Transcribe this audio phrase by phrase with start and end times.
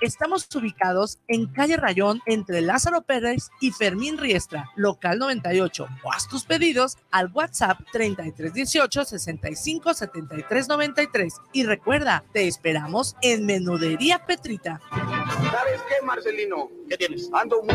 [0.00, 5.88] Estamos ubicados en calle Rayón entre Lázaro Pérez y Fermín Riestra, local 98.
[6.04, 11.34] O haz tus pedidos al WhatsApp 3318 65 73 93.
[11.52, 14.80] Y recuerda, te esperamos en Menudería Petrita.
[14.90, 16.70] ¿Sabes qué, Marcelino?
[16.88, 17.28] ¿Qué tienes?
[17.32, 17.74] Ando muy...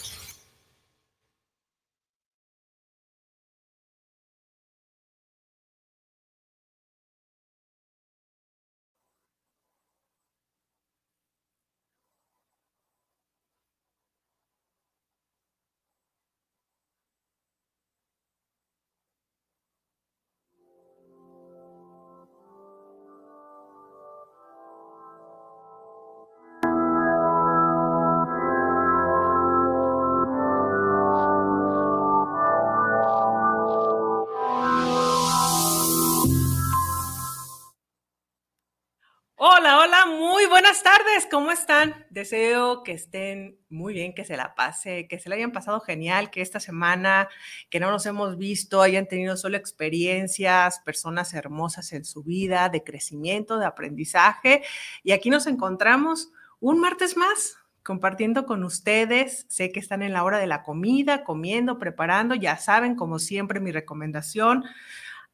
[40.71, 42.05] buenas tardes, ¿cómo están?
[42.11, 46.31] Deseo que estén muy bien, que se la pase, que se la hayan pasado genial,
[46.31, 47.27] que esta semana
[47.69, 52.85] que no nos hemos visto hayan tenido solo experiencias, personas hermosas en su vida, de
[52.85, 54.63] crecimiento, de aprendizaje.
[55.03, 59.45] Y aquí nos encontramos un martes más compartiendo con ustedes.
[59.49, 62.33] Sé que están en la hora de la comida, comiendo, preparando.
[62.33, 64.63] Ya saben, como siempre, mi recomendación,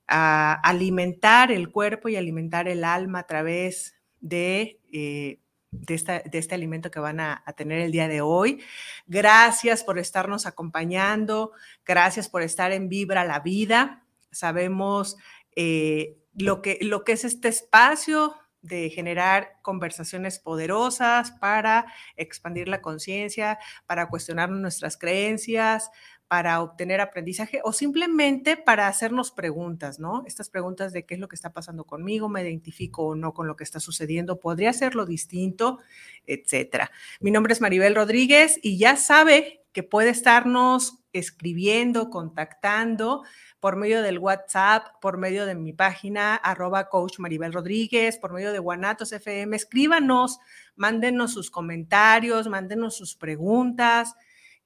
[0.08, 5.40] alimentar el cuerpo y alimentar el alma a través de, eh,
[5.72, 8.64] de, este alimento que van a, tener el día de hoy.
[9.06, 11.52] Gracias por estarnos acompañando,
[11.86, 14.06] gracias por estar en Vibra la Vida.
[14.32, 15.18] Sabemos
[15.56, 22.82] eh, lo, que, lo que es este espacio de generar conversaciones poderosas para expandir la
[22.82, 25.90] conciencia, para cuestionar nuestras creencias,
[26.28, 30.23] para obtener aprendizaje o simplemente para hacernos preguntas, ¿no?
[30.26, 33.48] Estas preguntas de qué es lo que está pasando conmigo, me identifico o no con
[33.48, 35.80] lo que está sucediendo, podría hacerlo distinto,
[36.26, 36.92] etcétera.
[37.21, 43.23] Mi nombre es Maribel Rodríguez y ya sabe que puede estarnos escribiendo, contactando
[43.60, 48.52] por medio del WhatsApp, por medio de mi página, arroba coach Maribel Rodríguez, por medio
[48.52, 49.55] de Guanatos FM.
[49.55, 50.39] Escríbanos,
[50.76, 54.16] mándenos sus comentarios, mándenos sus preguntas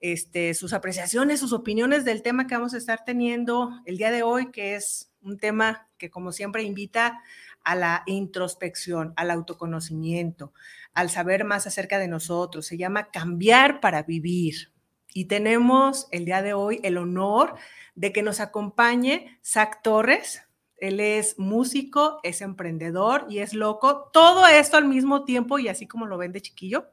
[0.02, 4.24] este, sus apreciaciones, sus opiniones del tema que vamos a estar teniendo el día de
[4.24, 7.22] hoy, que es un tema que como siempre invita
[7.64, 10.54] a la introspección, al autoconocimiento,
[10.94, 12.66] al saber más acerca de nosotros.
[12.66, 14.72] Se llama cambiar para vivir.
[15.14, 17.56] Y tenemos el día de hoy el honor
[17.94, 20.44] de que nos acompañe Zach Torres.
[20.78, 24.10] Él es músico, es emprendedor y es loco.
[24.12, 26.88] Todo esto al mismo tiempo y así como lo ven de chiquillo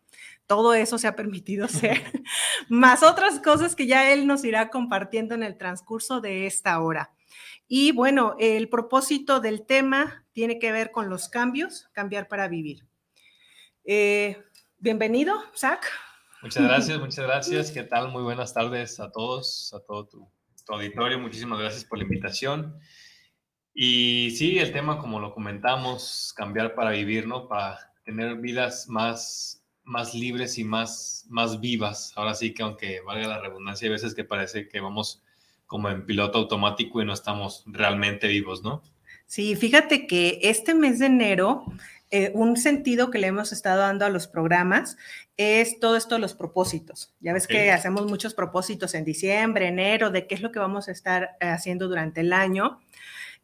[0.48, 2.03] todo eso se ha permitido ser,
[2.69, 7.12] más otras cosas que ya él nos irá compartiendo en el transcurso de esta hora.
[7.69, 12.87] Y bueno, el propósito del tema tiene que ver con los cambios, cambiar para vivir.
[13.84, 14.42] Eh,
[14.78, 15.84] bienvenido, Zach.
[16.41, 17.70] Muchas gracias, muchas gracias.
[17.70, 18.10] ¿Qué tal?
[18.10, 20.31] Muy buenas tardes a todos, a todo tu,
[20.64, 21.19] tu auditorio.
[21.19, 22.81] Muchísimas gracias por la invitación.
[23.75, 27.48] Y sí, el tema, como lo comentamos, cambiar para vivir, ¿no?
[27.48, 29.57] Para tener vidas más
[29.88, 32.12] más libres y más, más vivas.
[32.15, 35.22] Ahora sí que aunque valga la redundancia, hay veces que parece que vamos
[35.66, 38.82] como en piloto automático y no estamos realmente vivos, ¿no?
[39.26, 41.65] Sí, fíjate que este mes de enero,
[42.10, 44.97] eh, un sentido que le hemos estado dando a los programas
[45.37, 47.12] es todo esto de los propósitos.
[47.20, 50.88] Ya ves que hacemos muchos propósitos en diciembre, enero, de qué es lo que vamos
[50.88, 52.81] a estar eh, haciendo durante el año.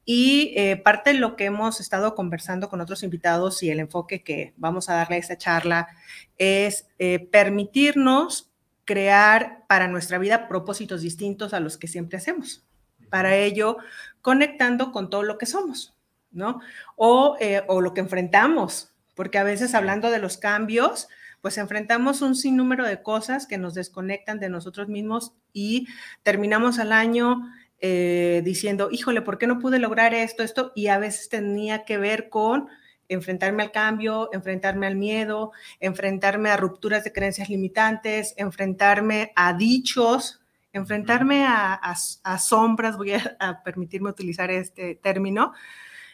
[0.05, 4.23] Y eh, parte de lo que hemos estado conversando con otros invitados y el enfoque
[4.23, 5.89] que vamos a darle a esta charla
[6.37, 8.51] es eh, permitirnos
[8.85, 12.65] crear para nuestra vida propósitos distintos a los que siempre hacemos.
[13.09, 13.79] Para ello,
[14.21, 15.95] conectando con todo lo que somos,
[16.31, 16.61] ¿no?
[16.97, 21.09] O, eh, o lo que enfrentamos, porque a veces hablando de los cambios,
[21.45, 25.87] pues enfrentamos un sinnúmero de cosas que nos desconectan de nosotros mismos y
[26.23, 27.43] terminamos al año
[27.87, 30.73] eh, diciendo, híjole, ¿por qué no pude lograr esto, esto?
[30.75, 32.69] Y a veces tenía que ver con
[33.11, 40.41] enfrentarme al cambio, enfrentarme al miedo, enfrentarme a rupturas de creencias limitantes, enfrentarme a dichos,
[40.73, 41.95] enfrentarme a,
[42.39, 45.53] sombras, voy a, permitirme utilizar este término,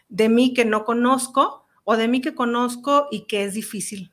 [0.08, 4.12] de mí que no conozco o de mí que conozco y que es difícil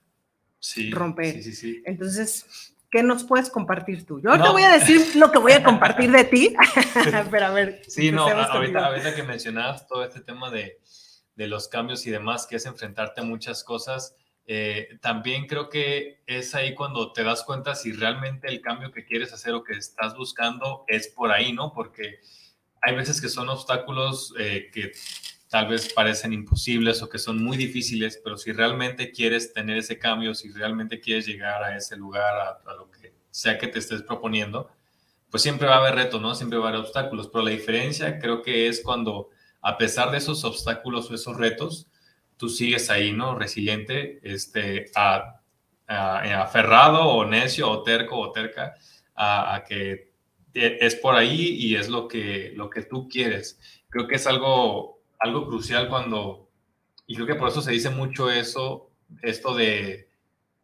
[0.92, 1.42] romper.
[1.86, 4.22] Entonces, ¿Qué nos puedes compartir tú?
[4.22, 6.56] Yo te voy a decir lo que voy a compartir de ti,
[7.32, 7.82] pero a ver.
[7.88, 10.80] Sí, no, ahorita, que mencionabas todo este tema de,
[11.36, 16.22] de, los cambios y demás, que es enfrentarte a muchas cosas, eh, también creo que
[16.26, 19.74] es ahí cuando te das cuenta si realmente el cambio que quieres hacer o que
[19.74, 21.74] estás buscando es por ahí, ¿no?
[21.74, 22.22] Porque
[22.82, 24.94] hay veces que son obstáculos eh, que
[25.50, 29.98] tal vez parecen imposibles o que son muy difíciles, pero si realmente quieres tener ese
[29.98, 33.80] cambio, si realmente quieres llegar a ese lugar, a, a lo que sea que te
[33.80, 34.70] estés proponiendo,
[35.30, 36.36] pues siempre va a haber retos, ¿no?
[36.36, 39.30] Siempre va a haber obstáculos, pero la diferencia creo que es cuando,
[39.62, 41.88] a pesar de esos obstáculos o esos retos,
[42.38, 43.38] tú sigues ahí, ¿no?
[43.38, 45.42] Resiliente, este, a,
[45.88, 48.76] aferrado o necio o terco o terca
[49.16, 50.12] a, que
[50.54, 53.60] es por ahí y es lo que, lo que tú quieres.
[53.90, 56.50] Creo que es algo, algo crucial cuando,
[57.06, 58.92] y creo que por eso se dice mucho eso,
[59.22, 60.08] esto de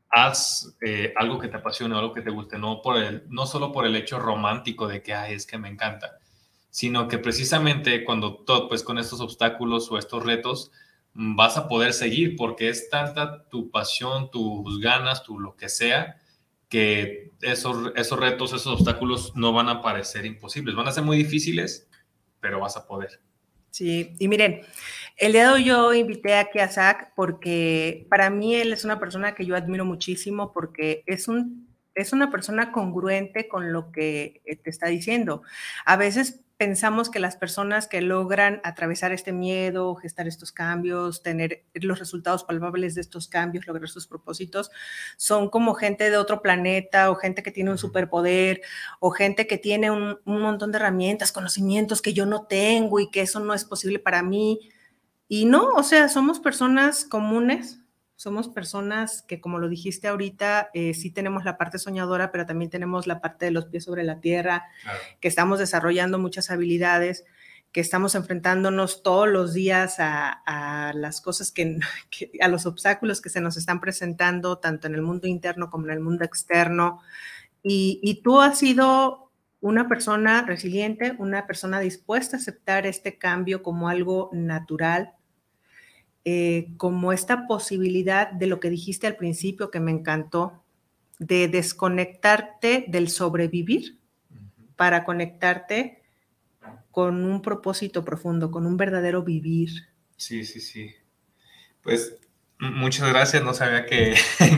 [0.09, 3.71] haz eh, algo que te apasione, algo que te guste, no, por el, no solo
[3.71, 6.19] por el hecho romántico de que, ay, es que me encanta,
[6.69, 10.71] sino que precisamente cuando todo, pues con estos obstáculos o estos retos,
[11.13, 16.17] vas a poder seguir porque es tanta tu pasión, tus ganas, tu lo que sea,
[16.69, 21.17] que esos, esos retos, esos obstáculos no van a parecer imposibles, van a ser muy
[21.17, 21.87] difíciles,
[22.39, 23.19] pero vas a poder.
[23.73, 24.61] Sí, y miren,
[25.17, 28.99] el día de hoy yo invité aquí a Zach porque para mí él es una
[28.99, 34.41] persona que yo admiro muchísimo porque es un es una persona congruente con lo que
[34.63, 35.41] te está diciendo.
[35.85, 41.65] A veces pensamos que las personas que logran atravesar este miedo, gestar estos cambios, tener
[41.73, 44.71] los resultados palpables de estos cambios, lograr sus propósitos,
[45.17, 48.61] son como gente de otro planeta o gente que tiene un superpoder
[48.99, 53.09] o gente que tiene un, un montón de herramientas, conocimientos que yo no tengo y
[53.09, 54.69] que eso no es posible para mí.
[55.27, 57.82] Y no, o sea, somos personas comunes
[58.15, 62.69] somos personas que, como lo dijiste ahorita, eh, sí tenemos la parte soñadora, pero también
[62.69, 64.65] tenemos la parte de los pies sobre la tierra,
[65.19, 67.25] que estamos desarrollando muchas habilidades,
[67.71, 71.79] que estamos enfrentándonos todos los días a, las cosas que,
[72.39, 75.91] a los obstáculos que se nos están presentando, tanto en el mundo interno como en
[75.91, 77.01] el mundo externo.
[77.63, 83.63] Y, y tú has sido una persona resiliente, una persona dispuesta a aceptar este cambio
[83.63, 85.13] como algo natural,
[86.25, 90.63] eh, como esta posibilidad de lo que dijiste al principio que me encantó,
[91.19, 93.99] de desconectarte del sobrevivir
[94.75, 96.01] para conectarte
[96.91, 99.69] con un propósito profundo, con un verdadero vivir.
[100.15, 100.93] Sí, sí, sí.
[101.81, 102.15] Pues
[102.59, 104.15] muchas gracias, no sabía que,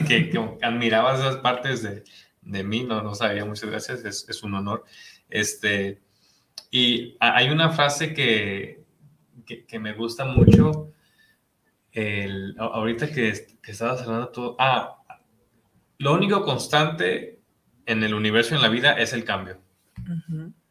[0.08, 0.32] que,
[0.62, 2.04] admirabas esas partes de,
[2.42, 4.86] de, mí, no, no sabía, muchas gracias, es, es, un honor.
[5.30, 6.02] Este,
[6.70, 8.84] y hay una frase que,
[9.68, 10.92] que me gusta mucho,
[11.96, 15.02] el, ahorita que, que estabas hablando todo, ah,
[15.98, 17.40] lo único constante
[17.86, 19.60] en el universo y en la vida es el cambio.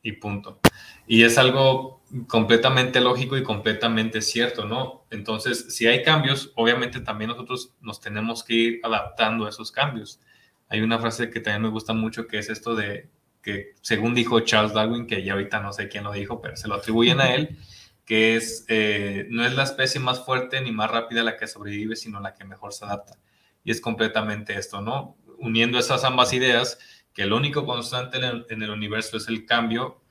[0.02, 0.60] Y punto.
[1.06, 5.06] Y es algo completamente lógico y completamente cierto, ¿no?
[5.10, 10.20] Entonces, si hay cambios, obviamente también nosotros nos tenemos que ir adaptando a esos cambios.
[10.68, 13.08] Hay una frase que también me gusta mucho que es esto de
[13.42, 16.68] que, según dijo Charles Darwin, que ya ahorita no sé quién lo dijo, pero se
[16.68, 17.58] lo atribuyen a él,
[18.04, 21.96] que es, eh, no es la especie más fuerte ni más rápida la que sobrevive,
[21.96, 23.18] sino la que mejor se adapta.
[23.64, 25.16] Y es completamente esto, ¿no?
[25.38, 26.78] Uniendo esas ambas ideas,
[27.14, 30.02] que el único constante en el, universo es el cambio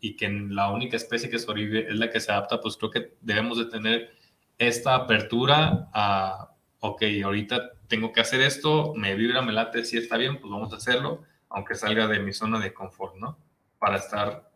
[0.00, 3.14] y que la única especie que sobrevive es la que se adapta, pues creo que
[3.20, 4.14] debemos de tener
[4.58, 10.16] esta apertura a, ok, ahorita tengo que hacer esto, me vibra, me late, si está
[10.16, 13.38] bien, pues vamos a hacerlo, aunque salga de mi zona de confort, ¿no?
[13.78, 14.49] Para estar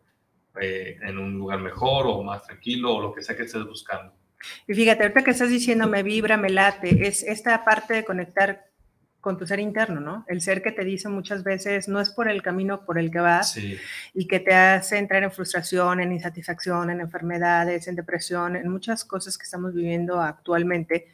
[0.61, 4.13] eh, en un lugar mejor o más tranquilo o lo que sea que estés buscando.
[4.67, 8.65] Y fíjate, ahorita que estás diciendo me vibra, me late, es esta parte de conectar
[9.25, 10.23] con tu ser interno, ¿no?
[10.27, 13.19] El ser que te dice muchas veces no es por el camino por el que
[13.19, 18.69] vas y que te hace entrar en frustración, en insatisfacción, en enfermedades, en depresión, en
[18.69, 21.07] muchas cosas que estamos viviendo actualmente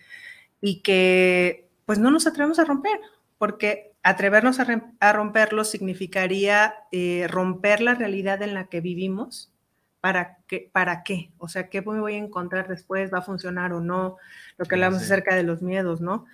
[0.60, 3.00] y que pues no nos atrevemos a romper,
[3.38, 9.52] porque atrevernos a, romperlo significaría eh, romper la realidad en la que vivimos.
[10.00, 10.70] ¿Para qué?
[10.72, 11.32] ¿Para qué?
[11.38, 13.14] O sea, ¿qué me voy a encontrar después?
[13.14, 14.18] ¿Va a funcionar o no?
[14.58, 16.26] Lo que hablamos acerca de los miedos, ¿no?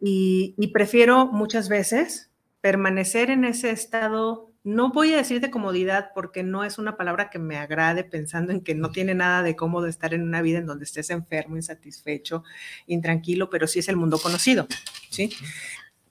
[0.00, 2.30] Y, prefiero muchas veces
[2.60, 7.30] permanecer en ese estado, no voy a decir de comodidad porque no es una palabra
[7.30, 10.58] que me agrade pensando en que no tiene nada de cómodo estar en una vida
[10.58, 12.44] en donde estés enfermo, insatisfecho,
[12.86, 14.66] intranquilo, pero sí es el mundo conocido,
[15.10, 15.30] ¿sí?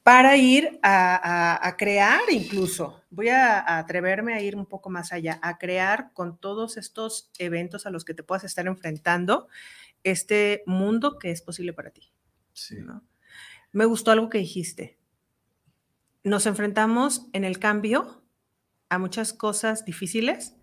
[0.06, 5.58] Para ir a, crear incluso, voy a, atreverme a ir un poco más allá, a
[5.58, 9.48] crear con todos estos eventos a los que te puedas estar enfrentando
[10.04, 12.14] este mundo que es posible para ti.
[12.54, 12.78] Sí.
[13.72, 15.00] Me gustó algo que dijiste.
[16.24, 18.24] Nos enfrentamos en el cambio
[18.90, 20.56] a muchas cosas difíciles,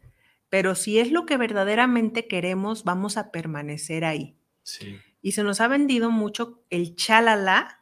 [0.50, 4.36] pero si es lo que verdaderamente queremos, vamos a permanecer ahí.
[4.62, 5.00] Sí.
[5.20, 7.81] Y se nos ha vendido mucho el chalala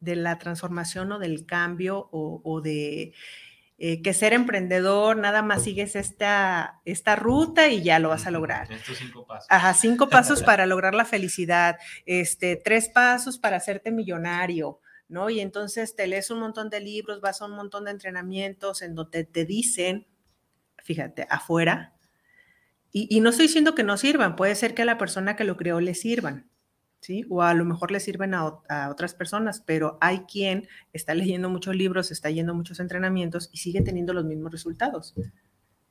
[0.00, 3.12] de la transformación o del cambio o, de
[3.78, 8.30] eh, que ser emprendedor, nada más sigues esta, esta ruta y ya lo vas a
[8.30, 8.70] lograr.
[8.70, 9.46] Estos cinco pasos.
[9.50, 15.30] Ajá, cinco pasos para lograr la felicidad, este, tres pasos para hacerte millonario, ¿no?
[15.30, 18.94] Y entonces te lees un montón de libros, vas a un montón de entrenamientos en
[18.94, 20.06] donde te dicen,
[20.82, 21.94] fíjate, afuera,
[22.92, 25.44] y, y no estoy diciendo que no sirvan, puede ser que a la persona que
[25.44, 26.48] lo creó le sirvan,
[27.28, 28.46] o a lo mejor le sirven a,
[28.90, 33.58] otras personas, pero hay quien está leyendo muchos libros, está yendo a muchos entrenamientos y
[33.58, 35.14] sigue teniendo los mismos resultados.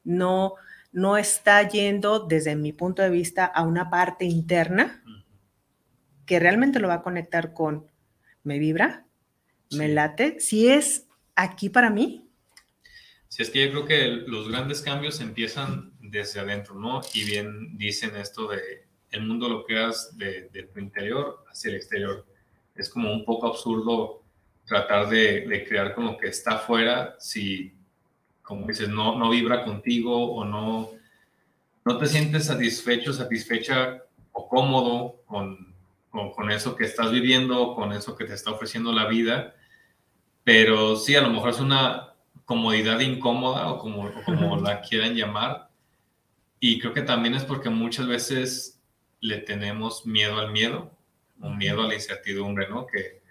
[0.04, 0.56] No,
[0.92, 5.04] no está yendo, desde mi punto de vista, a una parte interna
[6.26, 7.92] que realmente lo va a conectar con,
[8.44, 9.06] ¿me vibra?
[9.72, 10.40] ¿Me late?
[10.40, 12.30] Si es aquí para mí.
[13.28, 17.02] Si es que yo creo que los grandes cambios empiezan desde adentro, ¿no?
[17.14, 18.85] Y bien dicen esto de
[19.16, 22.26] el mundo lo creas de, de, tu interior hacia el exterior.
[22.76, 24.22] Es como un poco absurdo
[24.66, 27.74] tratar de, de, crear con lo que está afuera si,
[28.42, 30.92] como dices, no, no vibra contigo o no,
[31.86, 34.04] no te sientes satisfecho, satisfecha
[34.34, 35.74] o cómodo con,
[36.10, 39.56] con, con eso que estás viviendo, con eso que te está ofreciendo la vida.
[40.44, 45.16] Pero sí, a lo mejor es una comodidad incómoda o como, o como la quieran
[45.16, 45.70] llamar.
[46.60, 48.75] Y creo que también es porque muchas veces
[49.26, 50.92] le tenemos miedo al miedo,
[51.40, 52.86] un miedo a la incertidumbre, ¿no?
[52.88, 53.22] Que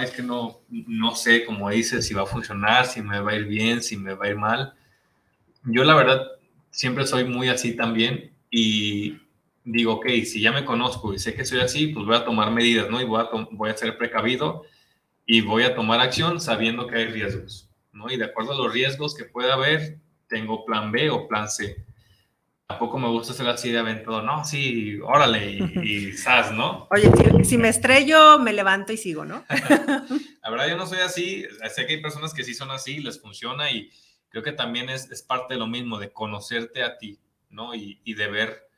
[0.00, 3.36] es que no, no sé, como dices, si va a funcionar, si me va a
[3.36, 4.74] ir bien, si me va a ir mal.
[5.64, 6.22] Yo la verdad
[6.70, 9.18] siempre soy muy así también y
[9.64, 12.50] digo, ok, si ya me conozco y sé que soy así, pues voy a tomar
[12.50, 13.00] medidas, ¿no?
[13.00, 14.64] Y voy a, voy a ser precavido
[15.26, 18.10] y voy a tomar acción sabiendo que hay riesgos, ¿no?
[18.10, 19.98] Y de acuerdo a los riesgos que pueda haber,
[20.28, 21.84] tengo plan B o plan C
[22.72, 26.88] tampoco me gusta ser así de aventado, no, sí, órale, y, y sas, ¿no?
[26.90, 27.10] Oye,
[27.44, 29.44] si, me estrello, me levanto y sigo, ¿no?
[30.42, 33.20] La verdad, yo no soy así, sé que hay personas que sí son así, les
[33.20, 33.90] funciona y
[34.30, 37.74] creo que también es, es parte de lo mismo, de conocerte a ti, ¿no?
[37.74, 38.68] Y, y, de ver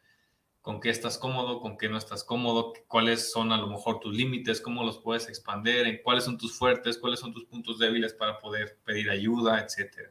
[0.61, 4.15] con qué estás cómodo, con qué no estás cómodo, cuáles son a lo mejor tus
[4.15, 8.13] límites, cómo los puedes expandir, en cuáles son tus fuertes, cuáles son tus puntos débiles
[8.13, 10.11] para poder pedir ayuda, etcétera.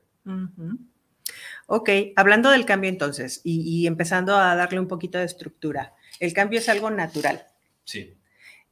[1.68, 5.94] Ok, hablando del cambio entonces y, empezando a darle un poquito de estructura.
[6.20, 7.46] El cambio es algo natural.
[7.84, 8.18] Sí.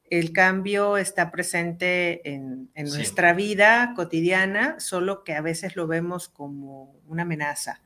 [0.10, 7.00] El cambio está presente en, nuestra vida cotidiana, solo que a veces lo vemos como
[7.08, 7.82] una amenaza,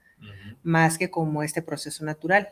[0.63, 2.49] más que como este proceso natural.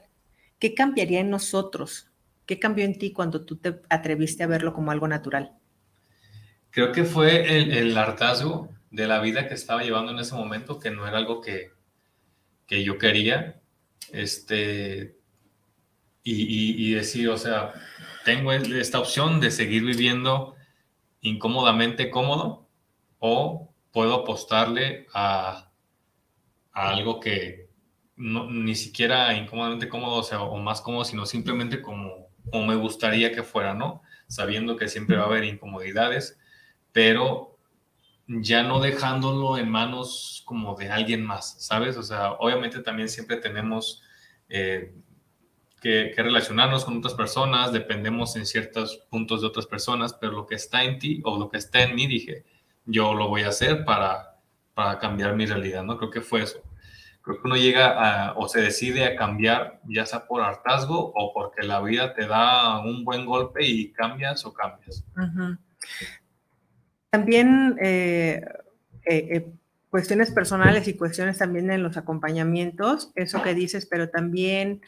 [0.60, 2.12] ¿Qué cambiaría en nosotros?
[2.46, 5.54] ¿Qué cambió en ti cuando tú te atreviste a verlo como algo natural?
[6.70, 10.80] Creo que fue el, el hartazgo de la vida que estaba llevando en ese momento,
[10.80, 11.72] que no era algo que,
[12.74, 13.62] que yo quería,
[14.12, 15.16] este,
[16.24, 17.72] y, y, decir, o sea,
[18.26, 20.56] tengo esta opción de seguir viviendo
[21.22, 22.68] incómodamente cómodo
[23.20, 25.72] o puedo apostarle a,
[26.72, 27.70] a algo que
[28.16, 32.76] no, ni siquiera incómodamente cómodo, o sea, o más cómodo, sino simplemente como, como me
[32.76, 34.02] gustaría que fuera, ¿no?
[34.26, 36.40] Sabiendo que siempre va a haber incomodidades,
[36.92, 37.53] pero
[38.28, 41.98] ya no dejándolo en manos como de alguien más, ¿sabes?
[41.98, 44.02] O sea, obviamente también siempre tenemos
[44.50, 44.94] eh,
[45.82, 50.56] que, relacionarnos con otras personas, dependemos en ciertos puntos de otras personas, pero lo que
[50.56, 52.46] está en ti o lo que está en mí, dije,
[52.86, 54.40] yo lo voy a hacer para,
[54.74, 55.98] para cambiar mi realidad, ¿no?
[55.98, 56.62] Creo que fue eso.
[57.22, 61.64] Creo que uno llega o se decide a cambiar, ya sea por hartazgo o porque
[61.66, 65.06] la vida te da un buen golpe y cambias o cambias.
[67.14, 68.44] También eh,
[69.06, 69.46] eh, eh,
[69.92, 74.82] cuestiones personales y cuestiones también en los acompañamientos, eso que dices, pero también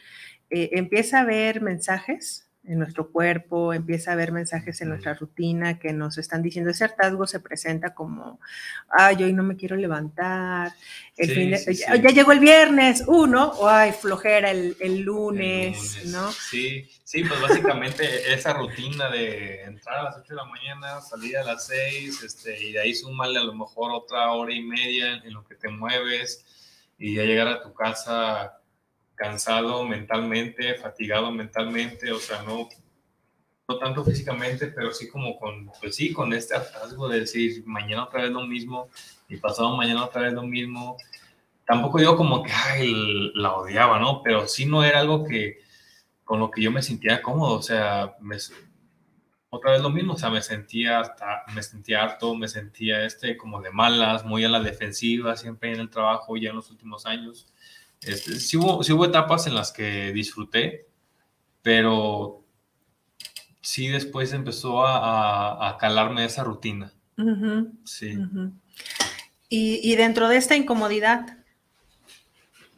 [0.50, 5.92] empieza a haber mensajes en nuestro cuerpo, empieza a haber mensajes en nuestra rutina que
[5.92, 8.40] nos están diciendo, ese hartazgo se presenta como,
[8.90, 10.72] ay, hoy no me quiero levantar,
[11.16, 16.30] el fin ya, llegó el viernes, uno, o ay, flojera el, el, lunes, ¿no?
[16.32, 18.04] Sí, sí, pues básicamente
[18.34, 22.62] esa rutina de entrar a las 8 de la mañana, salir a las 6, este,
[22.64, 25.68] y de ahí sumarle a lo mejor otra hora y media en lo que te
[25.68, 26.44] mueves,
[26.98, 28.58] y ya llegar a tu casa
[29.16, 32.68] cansado mentalmente, fatigado mentalmente, o sea, no,
[33.68, 38.04] no tanto físicamente, pero sí como con, pues sí, con este hartazgo de decir, mañana
[38.04, 38.88] otra vez lo mismo,
[39.28, 40.96] y pasado mañana otra vez lo mismo.
[41.66, 44.22] Tampoco digo como que, ay, la odiaba, ¿no?
[44.22, 45.58] Pero sí no era algo que,
[46.22, 48.36] con lo que yo me sentía cómodo, o sea, me,
[49.48, 51.02] otra vez lo mismo, o sea, me sentía,
[51.54, 55.80] me sentía harto, me sentía este como de malas, muy a la defensiva, siempre en
[55.80, 57.48] el trabajo, ya en los últimos años.
[58.02, 60.86] Este, sí, hubo, hubo etapas en las que disfruté,
[61.62, 62.44] pero
[63.60, 66.92] sí después empezó a, a, calarme esa rutina,
[67.84, 68.16] Sí.
[69.48, 71.38] y, y dentro de esta incomodidad,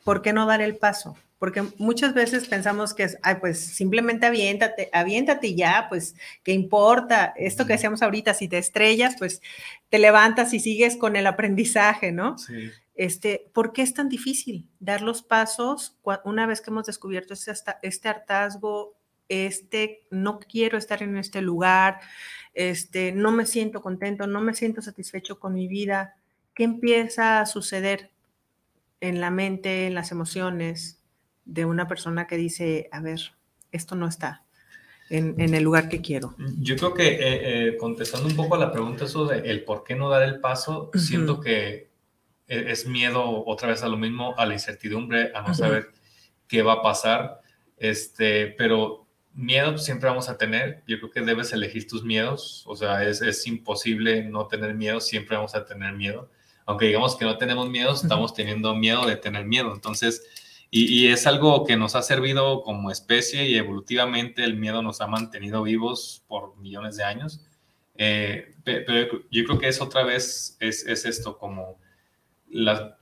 [0.04, 1.16] ¿por qué no dar el paso?
[1.38, 6.52] Porque muchas veces pensamos que es, ay, pues simplemente aviéntate, aviéntate y ya, pues, ¿qué
[6.52, 7.32] importa?
[7.36, 9.40] Esto que decíamos ahorita, si te estrellas, pues
[9.88, 12.38] te levantas y sigues con el aprendizaje, ¿no?
[12.38, 12.70] Sí.
[12.98, 17.52] Este, ¿Por qué es tan difícil dar los pasos una vez que hemos descubierto este,
[17.82, 18.96] este hartazgo,
[19.28, 22.00] este, no quiero estar en este lugar,
[22.54, 26.16] este, no me siento contento, no me siento satisfecho con mi vida?
[26.54, 28.10] ¿Qué empieza a suceder
[29.00, 30.97] en la mente, en las emociones,
[31.48, 33.20] de una persona que dice, a ver,
[33.72, 34.44] esto no está
[35.10, 36.34] en, el lugar que quiero.
[36.58, 37.18] Yo creo que eh,
[37.68, 40.40] eh, contestando un poco a la pregunta, eso de el por qué no dar el
[40.40, 41.88] paso, siento que
[42.46, 45.88] e, es miedo otra vez a lo mismo, a la incertidumbre, a no saber
[46.46, 47.40] qué va a pasar,
[47.78, 52.76] este, pero miedo siempre vamos a tener, yo creo que debes elegir tus miedos, o
[52.76, 56.28] sea, es, es imposible no tener miedo, siempre vamos a tener miedo,
[56.66, 60.22] aunque digamos que no tenemos miedo, estamos teniendo miedo de tener miedo, entonces
[60.70, 65.06] y, es algo que nos ha servido como especie y evolutivamente el miedo nos ha
[65.06, 67.40] mantenido vivos por millones de años.
[67.96, 71.78] Eh, pero yo creo que es otra vez, es, es esto como,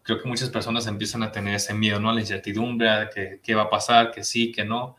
[0.02, 2.12] creo que muchas personas empiezan a tener ese miedo, ¿no?
[2.12, 4.96] La incertidumbre, que qué va a pasar, que sí, que no.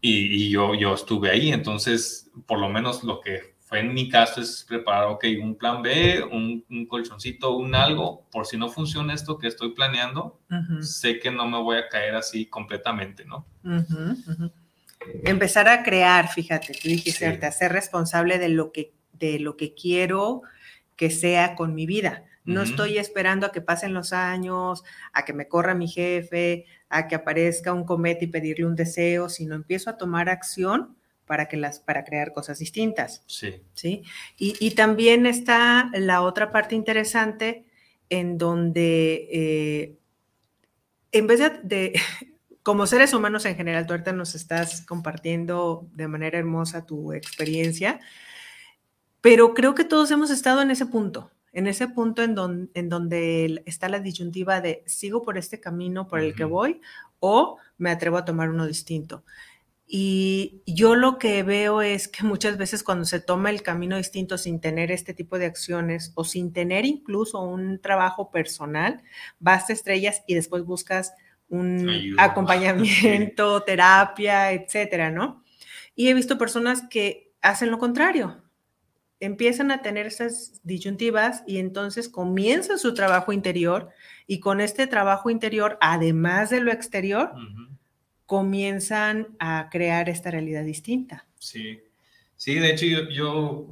[0.00, 4.08] Y, y, yo, yo estuve ahí, entonces por lo menos lo que fue en mi
[4.08, 8.68] caso es preparar, ok, un plan B, un, un colchoncito, un algo, por si no
[8.68, 10.40] funciona esto que estoy planeando,
[10.80, 13.46] sé que no me voy a caer así completamente, ¿no?
[15.22, 17.46] Empezar a crear, fíjate, tú dijiste, sí.
[17.46, 20.42] a ser responsable de lo, que, de lo que quiero
[20.96, 22.24] que sea con mi vida.
[22.44, 27.06] No estoy esperando a que pasen los años, a que me corra mi jefe, a
[27.06, 30.96] que aparezca un cometa y pedirle un deseo, sino empiezo a tomar acción
[31.30, 33.22] para, que las, para crear cosas distintas.
[33.28, 33.62] Sí.
[33.72, 34.02] ¿sí?
[34.36, 37.66] Y, también está la otra parte interesante
[38.08, 39.98] en donde, eh,
[41.12, 41.92] en vez de,
[42.64, 48.00] como seres humanos en general, tú ahorita nos estás compartiendo de manera hermosa tu experiencia,
[49.20, 53.62] pero creo que todos hemos estado en ese punto, en ese punto en, en donde
[53.66, 56.80] está la disyuntiva de sigo por este camino por el que voy
[57.20, 59.22] o me atrevo a tomar uno distinto.
[59.92, 64.38] Y yo lo que veo es que muchas veces cuando se toma el camino distinto
[64.38, 69.02] sin tener este tipo de acciones o sin tener incluso un trabajo personal,
[69.40, 71.12] vas a estrellas y después buscas
[71.48, 75.42] un acompañamiento, terapia, etcétera, ¿no?
[75.96, 78.44] Y he visto personas que hacen lo contrario.
[79.18, 83.88] Empiezan a tener esas disyuntivas y entonces comienzan su trabajo interior
[84.28, 87.32] y con este trabajo interior, además de lo exterior,
[88.30, 91.26] comienzan a crear esta realidad distinta.
[91.36, 91.80] Sí,
[92.36, 93.66] sí, de hecho yo, yo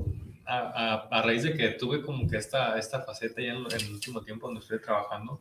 [0.44, 4.48] a, raíz de que tuve como que esta, esta faceta ya en, el último tiempo
[4.48, 5.40] donde estoy trabajando,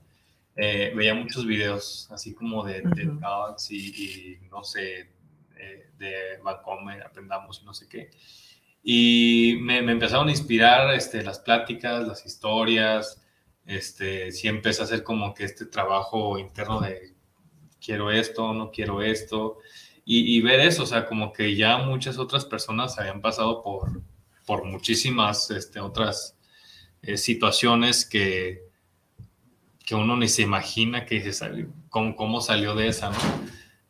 [0.55, 5.09] eh, veía muchos videos así como de, uh y, no sé,
[5.57, 8.11] eh, de Bancomer, aprendamos no sé qué.
[8.83, 13.19] Y me, me, empezaron a inspirar este, las pláticas, las historias,
[13.65, 17.16] este, sí empecé a hacer como que este trabajo interno de
[17.87, 19.59] quiero esto, no quiero esto,
[20.09, 24.01] y, ver eso, o sea, como que ya muchas otras personas habían pasado por,
[24.45, 26.37] por muchísimas este, otras
[27.01, 28.63] eh, situaciones que,
[29.85, 33.11] que uno ni se imagina que dice, cómo, cómo salió de esa.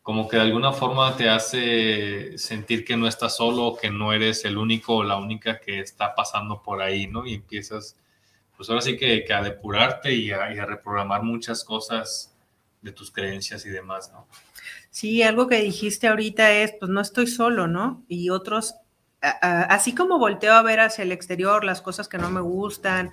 [0.02, 4.44] Como que de alguna forma te hace sentir que no estás solo, que no eres
[4.44, 7.26] el único o la única que está pasando por ahí, ¿no?
[7.26, 7.96] Y empiezas,
[8.56, 12.34] pues ahora sí que, que a depurarte y a reprogramar muchas cosas
[12.82, 14.28] de tus creencias y demás, ¿no?
[14.90, 18.04] Sí, algo que dijiste ahorita es, pues no estoy solo, ¿no?
[18.08, 18.76] Y otros,
[19.20, 23.10] así como volteo a ver hacia el exterior las cosas que no me gustan,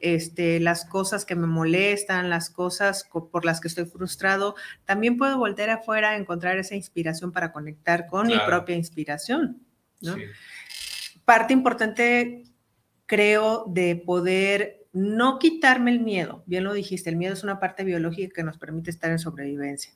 [0.00, 5.38] este, las cosas que me molestan, las cosas por las que estoy frustrado, también puedo
[5.38, 9.62] voltear afuera a encontrar esa inspiración para conectar con mi propia inspiración,
[10.00, 10.16] ¿no?
[11.24, 12.44] Parte importante,
[13.06, 17.82] creo, de poder no quitarme el miedo, bien lo dijiste, el miedo es una parte
[17.82, 19.92] biológica que nos permite estar en sobrevivencia,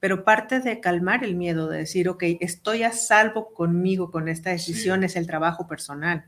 [0.00, 4.50] pero parte de calmar el miedo, de decir, ok, estoy a salvo conmigo con esta
[4.50, 6.26] decisión, es el trabajo personal,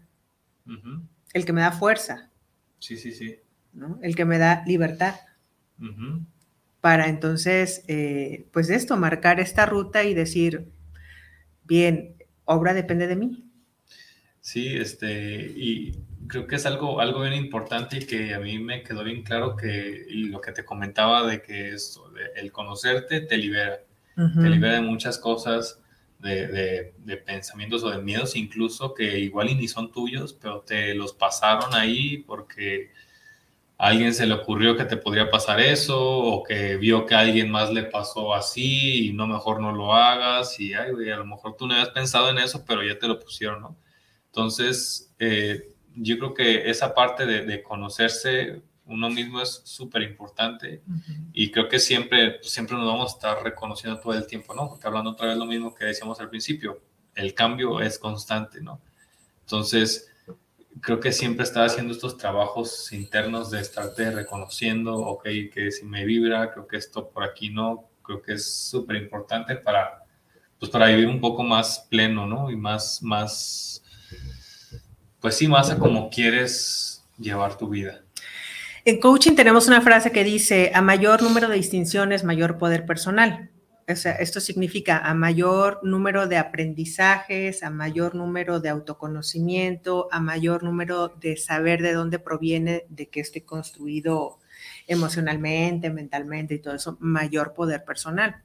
[1.34, 2.30] el que me da fuerza.
[2.78, 3.38] Sí, sí, sí.
[4.02, 5.14] El que me da libertad.
[6.80, 10.70] Para entonces, eh, pues esto, marcar esta ruta y decir,
[11.64, 13.44] bien, obra depende de mí.
[14.40, 15.98] Sí, este, y
[16.30, 19.56] creo que es algo, algo bien importante y que a mí me quedó bien claro
[19.56, 23.80] que y lo que te comentaba de que esto, el conocerte te libera,
[24.14, 25.80] te libera de muchas cosas,
[26.18, 30.94] de, de, pensamientos o de miedos incluso que igual y ni son tuyos, pero te
[30.94, 32.92] los pasaron ahí porque
[33.78, 37.20] a alguien se le ocurrió que te podría pasar eso o que vio que a
[37.20, 41.24] alguien más le pasó así y no mejor no lo hagas y ay, a lo
[41.24, 43.76] mejor tú no habías pensado en eso, pero ya te lo pusieron, ¿no?
[44.26, 50.82] Entonces, eh, yo creo que esa parte de, de conocerse uno mismo es súper importante
[51.32, 54.68] y creo que siempre, siempre nos vamos a estar reconociendo todo el tiempo, ¿no?
[54.68, 56.80] Porque hablando otra vez lo mismo que decíamos al principio,
[57.14, 58.80] el cambio es constante, ¿no?
[59.42, 60.10] Entonces,
[60.80, 66.04] creo que siempre estar haciendo estos trabajos internos de estarte reconociendo, ok, que si me
[66.04, 70.04] vibra, creo que esto por aquí no, creo que es súper importante para,
[70.58, 72.50] pues para vivir un poco más pleno, ¿no?
[72.50, 73.84] Y más, más,
[75.20, 75.78] pues sí, más a
[76.10, 78.02] quieres llevar tu vida.
[78.84, 83.50] En coaching tenemos una frase que dice, a mayor número de distinciones, mayor poder personal.
[83.86, 90.20] O sea, esto significa a mayor número de aprendizajes, a mayor número de autoconocimiento, a
[90.20, 94.38] mayor número de saber de dónde proviene, de qué estoy construido
[94.86, 98.42] emocionalmente, mentalmente y todo eso, mayor poder personal.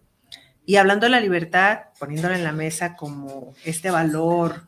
[0.65, 4.63] Y hablando de la libertad, poniéndola en la mesa como este valor,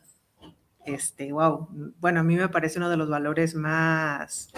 [0.88, 1.68] este, wow,
[2.00, 4.50] bueno, a mí me parece uno de los valores más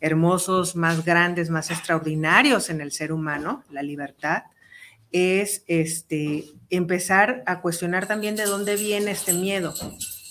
[0.00, 4.44] hermosos, más grandes, más extraordinarios en el ser humano, la libertad,
[5.10, 9.74] es este, empezar a cuestionar también de dónde viene este miedo.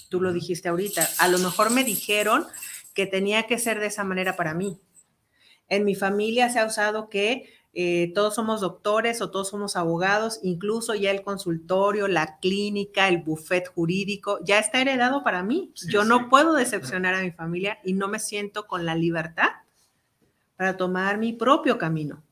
[0.10, 1.08] Tú lo dijiste ahorita.
[1.18, 2.46] A lo mejor me dijeron
[2.94, 4.80] que tenía que ser de esa manera para mí.
[5.68, 10.40] En mi familia se ha usado que eh, todos somos doctores o todos somos abogados,
[10.44, 15.74] incluso ya el consultorio, la clínica, el buffet jurídico, ya está heredado para mí.
[15.90, 19.50] Yo no puedo decepcionar a mi familia y no me siento con la libertad
[20.56, 22.24] para tomar mi propio camino.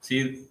[0.00, 0.48] Sí,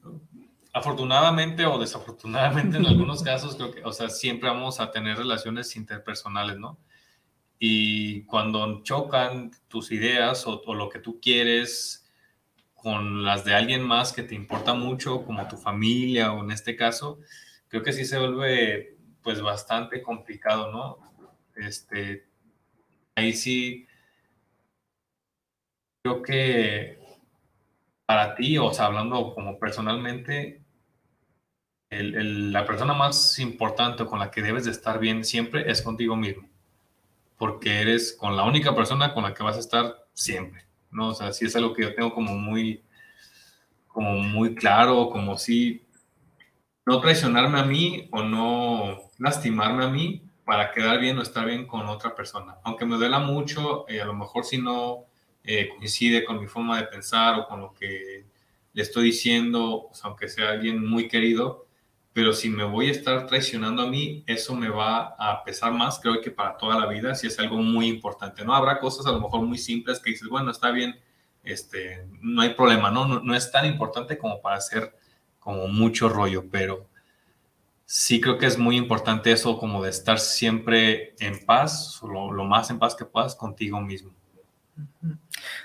[0.72, 5.76] afortunadamente o desafortunadamente en algunos casos creo que, o sea, siempre vamos a tener relaciones
[5.76, 6.78] interpersonales, ¿no?
[7.58, 11.99] Y cuando chocan tus ideas o, o, lo que tú quieres
[12.82, 16.76] con las de alguien más que te importa mucho, como tu familia o en este
[16.76, 17.20] caso,
[17.68, 20.98] creo que sí se vuelve pues bastante complicado, ¿no?
[21.56, 22.28] Este,
[23.16, 23.88] ahí sí
[26.04, 27.00] creo que
[28.06, 30.64] para ti, o sea, hablando como personalmente,
[31.92, 36.50] la persona más importante con la que debes de estar bien siempre es contigo mismo,
[37.38, 41.10] porque eres con la única persona con la que vas a estar siempre, ¿no?
[41.10, 42.84] O sea, si es algo que yo tengo como muy,
[43.88, 45.86] como muy claro, como si
[46.86, 51.68] no traicionarme a mí o no lastimarme a mí para quedar bien o estar bien
[51.68, 52.58] con otra persona.
[52.64, 55.06] Aunque me duela mucho, eh, a lo mejor si no
[55.44, 58.26] eh, coincide con mi forma de pensar o con lo que
[58.74, 61.68] le estoy diciendo, aunque sea alguien muy querido,
[62.14, 66.00] pero si me voy a estar traicionando a mí, eso me va a pesar más,
[66.00, 68.54] creo que para toda la vida, si es algo muy importante, ¿no?
[68.54, 71.00] Habrá cosas a lo mejor muy simples que dices, bueno, está bien,
[71.44, 73.20] este, no hay problema, ¿no?
[73.20, 74.96] No, es tan importante como para hacer
[75.40, 76.88] como mucho rollo, pero
[77.86, 82.44] sí creo que es muy importante eso como de estar siempre en paz, lo, lo
[82.44, 84.12] más en paz que puedas contigo mismo.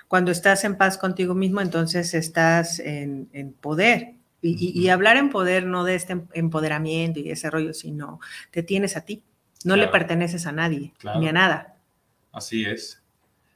[0.09, 3.29] Cuando estás en paz contigo mismo, entonces estás en,
[3.61, 4.15] poder.
[4.47, 9.05] Y, hablar en poder no de este empoderamiento y ese rollo, sino te tienes a
[9.05, 9.23] ti.
[9.65, 11.79] No le perteneces a nadie, ni a nada.
[12.31, 13.03] Así es.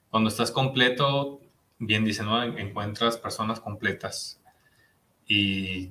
[0.08, 1.42] Cuando estás completo,
[1.78, 2.42] bien dicen, ¿no?
[2.42, 4.40] encuentras personas completas.
[5.26, 5.90] Y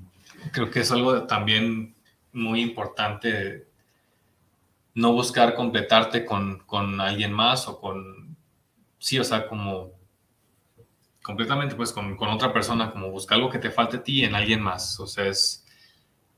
[0.52, 1.96] creo que es algo también
[2.34, 3.68] muy importante
[4.96, 8.36] no buscar completarte con, con alguien más o con
[8.98, 9.92] sí, o sea, como
[11.28, 14.34] completamente pues con, con, otra persona, como buscar algo que te falte a ti en
[14.34, 14.98] alguien más.
[15.02, 15.66] O sea, es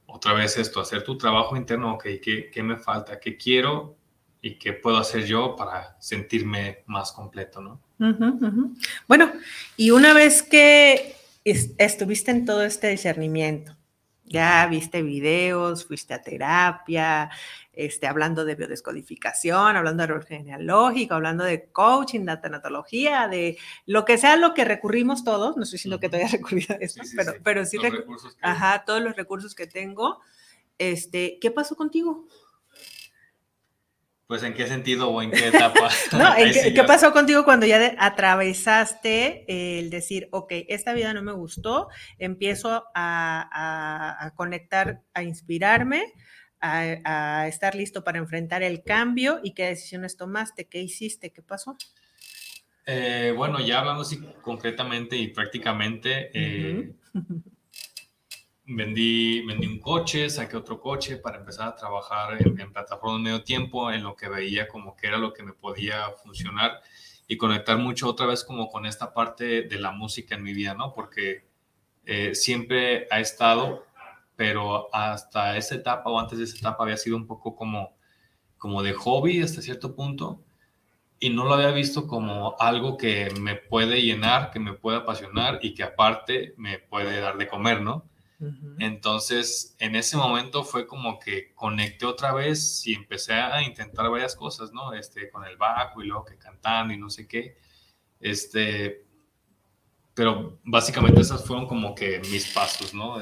[0.08, 3.20] otra vez esto, hacer tu trabajo interno, ok, ¿qué, qué me falta?
[3.20, 3.96] ¿Qué quiero?
[4.42, 7.80] ¿Y qué puedo hacer yo para sentirme más completo, no?
[9.08, 9.32] Bueno,
[9.78, 13.78] y una vez que estuviste en todo este discernimiento,
[14.26, 17.30] ya viste videos, fuiste a terapia,
[17.80, 24.04] este, hablando de biodescodificación, hablando de árbol genealógico, hablando de coaching, de tanatología, de lo
[24.04, 27.02] que sea lo que recurrimos todos, no estoy diciendo que te haya recurrido a eso,
[27.16, 27.78] pero, sí, pero sí,
[28.42, 30.20] ajá, todos los recursos que tengo,
[30.78, 32.28] este, ¿qué pasó contigo?
[34.28, 35.90] Pues en qué sentido o en qué etapa.
[36.12, 41.88] no, qué, pasó contigo cuando ya atravesaste el decir, ok, esta vida no me gustó,
[42.18, 46.14] empiezo a, conectar, a inspirarme,
[46.62, 51.78] a, estar listo para enfrentar el cambio y qué decisiones tomaste, qué hiciste, qué pasó?
[52.86, 56.92] Eh, bueno, ya hablando así concretamente y prácticamente, eh,
[58.66, 63.44] vendí, vendí un coche, saqué otro coche para empezar a trabajar en, en plataformas medio
[63.44, 66.82] tiempo, en lo que veía como que era lo que me podía funcionar
[67.28, 70.74] y conectar mucho otra vez como con esta parte de la música en mi vida,
[70.74, 70.94] ¿no?
[70.94, 71.44] Porque
[72.12, 73.86] eh, siempre ha estado,
[74.40, 77.98] pero hasta esa etapa o antes de esa etapa había sido un poco como,
[78.58, 80.46] como de hobby hasta cierto punto
[81.20, 85.60] y no lo había visto como algo que me puede llenar, que me puede apasionar
[85.62, 88.10] y que aparte me puede dar de comer, ¿no?
[88.78, 94.38] Entonces, en ese momento fue como que conecté otra vez y empecé a intentar varias
[94.38, 94.94] cosas, ¿no?
[94.94, 97.58] Este, con el bajo y luego que cantando y no sé qué.
[98.22, 99.06] Este,
[100.14, 103.20] pero básicamente esos fueron como que mis pasos, ¿no?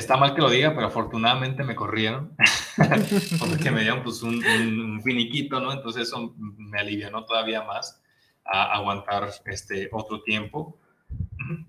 [0.00, 2.36] Está mal que lo diga, pero afortunadamente me corrieron,
[3.38, 5.72] porque me dieron pues un, un, finiquito, ¿no?
[5.72, 8.02] Entonces eso me alivianó todavía más
[8.44, 10.78] a aguantar este otro tiempo.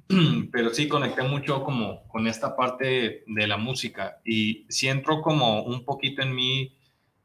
[0.52, 5.63] pero sí conecté mucho como con esta parte de la música y sí entró como
[5.63, 6.78] un poquito en mí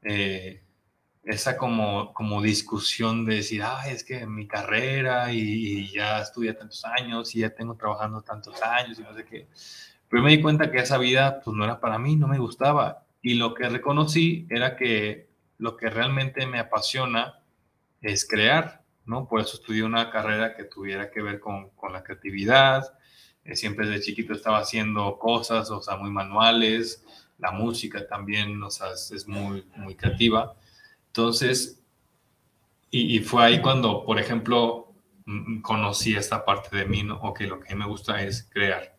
[0.02, 0.62] eh,
[1.26, 6.84] esa como, como discusión de decir, ah, es que mi carrera y, ya estudié tantos
[6.84, 9.48] años y ya tengo trabajando tantos años y no sé qué.
[10.08, 13.04] Pero me di cuenta que esa vida pues no era para mí, no me gustaba.
[13.22, 17.40] Y lo que reconocí era que lo que realmente me apasiona
[18.02, 19.28] es crear ¿no?
[19.28, 22.98] Por eso estudié una carrera que tuviera que ver con, con la creatividad.
[23.44, 27.04] Eh, siempre desde chiquito estaba haciendo cosas, o sea, muy manuales.
[27.38, 30.54] La música también, o sea, es, muy, muy creativa.
[31.06, 31.80] Entonces,
[32.90, 34.92] y, fue ahí cuando, por ejemplo,
[35.62, 37.16] conocí esta parte de mí, ¿no?
[37.20, 38.95] Ok, lo que me gusta es crear,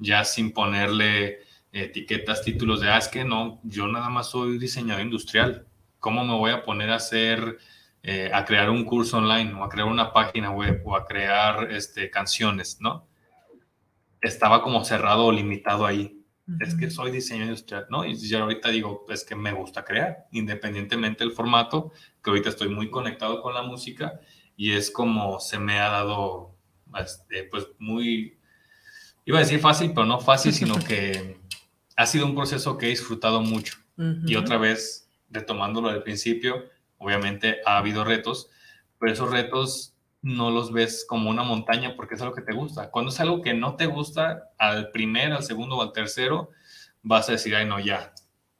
[0.00, 1.40] ya sin ponerle
[1.72, 5.66] etiquetas, títulos de, ah, es que no, yo nada más soy diseñador industrial.
[6.00, 7.58] ¿Cómo me voy a poner a hacer
[8.02, 11.70] eh, a crear un curso online o a crear una página web o a crear
[11.70, 13.06] este, canciones, ¿no?
[14.22, 16.16] Estaba como cerrado o limitado ahí.
[16.58, 18.04] Es que soy diseñador industrial, ¿no?
[18.04, 21.92] Y ya ahorita digo, es que me gusta crear, independientemente del formato,
[22.24, 24.18] que ahorita estoy muy conectado con la música
[24.56, 26.56] y es como se me ha dado,
[26.98, 28.39] este, pues muy,
[29.24, 31.38] iba a decir fácil, pero no fácil, sino que
[31.96, 33.76] ha sido un proceso que he disfrutado mucho.
[34.26, 36.64] Y otra vez, retomándolo del principio,
[37.00, 38.50] Obviamente ha habido retos,
[38.98, 42.90] pero esos retos no los ves como una montaña porque es algo que te gusta.
[42.90, 46.50] Cuando es algo que no te gusta, al primer, al segundo o al tercero,
[47.02, 48.12] vas a decir, ay, no, ya.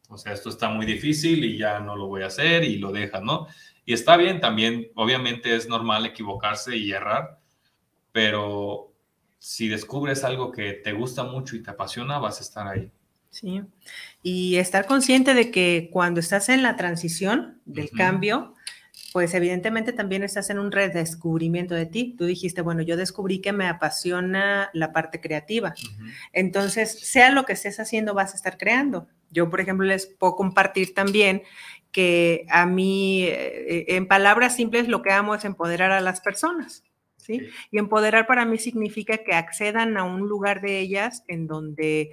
[0.09, 2.92] O sea, esto está muy difícil y ya no lo voy a hacer y lo
[2.92, 3.46] dejas, ¿no?
[3.85, 7.40] Y está bien también, obviamente es normal equivocarse y errar,
[8.11, 8.89] pero
[9.40, 12.92] si descubres algo que te gusta mucho y te apasiona, vas a estar ahí.
[13.31, 13.62] Sí,
[14.22, 18.55] y estar consciente de que cuando estás en la transición del cambio,
[19.12, 22.16] pues evidentemente también estás en un redescubrimiento de ti.
[22.18, 25.74] Tú dijiste, bueno, yo descubrí que me apasiona la parte creativa.
[26.33, 29.09] Entonces, sea lo que estés haciendo, vas a estar creando.
[29.31, 31.42] Yo, por ejemplo, les puedo compartir también
[31.92, 36.85] que a mí, eh, en palabras simples, lo que amo es empoderar a las personas.
[37.31, 37.49] ¿Sí?
[37.71, 42.11] Y empoderar para mí significa que accedan a un lugar de ellas en donde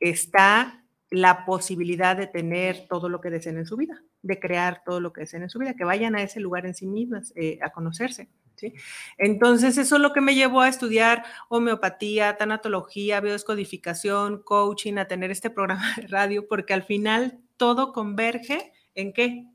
[0.00, 5.00] está la posibilidad de tener todo lo que deseen en su vida, de crear todo
[5.00, 7.58] lo que deseen en su vida, que vayan a ese lugar en sí mismas, eh,
[7.62, 8.28] a conocerse.
[8.56, 8.74] ¿sí?
[9.16, 15.30] Entonces, eso es lo que me llevó a estudiar homeopatía, tanatología, biodescodificación, coaching, a tener
[15.30, 19.46] este programa de radio, porque al final todo converge en qué?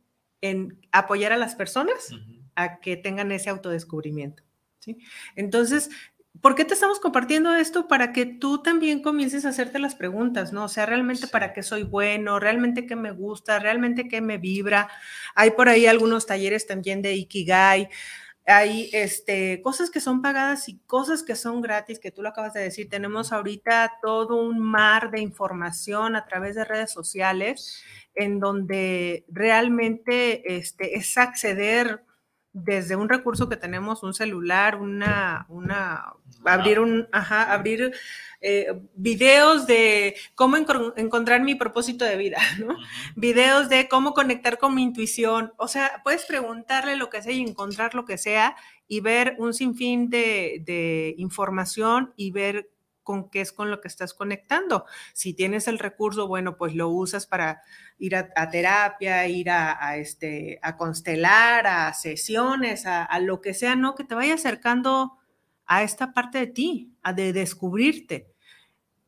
[0.42, 2.10] En apoyar a las personas
[2.56, 4.44] a que tengan ese autodescubrimiento.
[4.84, 4.98] ¿Sí?
[5.36, 5.89] Entonces,
[6.41, 7.88] ¿Por qué te estamos compartiendo esto?
[7.88, 10.65] Para que tú también comiences a hacerte las preguntas, ¿no?
[10.65, 14.89] O sea, realmente para qué soy bueno, realmente qué me gusta, realmente qué me vibra.
[15.36, 17.88] Hay por ahí algunos talleres también de Ikigai.
[18.48, 22.54] Hay este, cosas que son pagadas y cosas que son gratis, que tú lo acabas
[22.54, 22.89] de decir.
[22.89, 27.84] Tenemos ahorita todo un mar de información a través de redes sociales
[28.15, 32.04] en donde realmente este, es acceder
[32.54, 36.13] desde un recurso que tenemos, un celular, una, una
[36.46, 37.94] abrir un, ajá, abrir
[38.42, 40.58] eh, videos de cómo
[40.96, 42.76] encontrar mi propósito de vida, ¿no?
[43.16, 45.54] Videos de cómo conectar con mi intuición.
[45.58, 48.56] O sea, puedes preguntarle lo que sea y encontrar lo que sea
[48.88, 52.70] y ver un sinfín de, de información y ver
[53.04, 54.86] con qué es con lo que estás conectando.
[55.13, 57.62] Si tienes el recurso, bueno, pues lo usas para
[58.00, 63.96] ir a, terapia, ir a, este, a constelar, a sesiones, a, lo que sea, ¿no?
[63.96, 65.18] Que te vaya acercando
[65.66, 68.28] a esta parte de ti, a de descubrirte.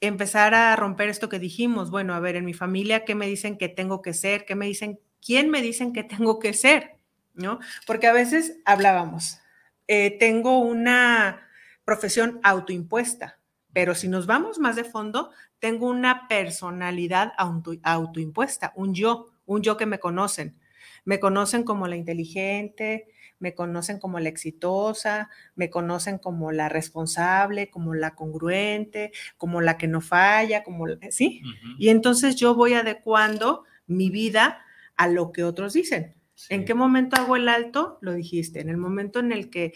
[0.02, 3.58] Empezar a romper esto que dijimos, bueno, a ver, en mi familia, ¿qué me dicen
[3.58, 4.46] que tengo que ser?
[4.46, 5.00] ¿Qué me dicen?
[5.26, 6.98] ¿Quién me dicen que tengo que ser?
[7.34, 7.60] ¿No?
[7.88, 9.40] Porque a veces hablábamos,
[9.88, 11.46] eh, tengo una
[11.84, 13.40] profesión autoimpuesta,
[13.76, 19.64] Pero si nos vamos más de fondo, tengo una personalidad auto, autoimpuesta, un yo, un
[19.64, 20.58] yo que me conocen.
[21.04, 27.70] Me conocen como la inteligente, me conocen como la exitosa, me conocen como la responsable,
[27.70, 31.42] como la congruente, como la que no falla, como, ¿sí?
[31.78, 34.62] Y entonces yo voy adecuando mi vida
[34.96, 36.16] a lo que otros dicen.
[36.48, 37.98] ¿En qué momento hago el alto?
[38.00, 39.74] Lo dijiste, en el momento en el que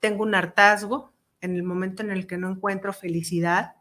[0.00, 1.11] tengo un hartazgo,
[1.42, 3.74] en el momento en el que no encuentro felicidad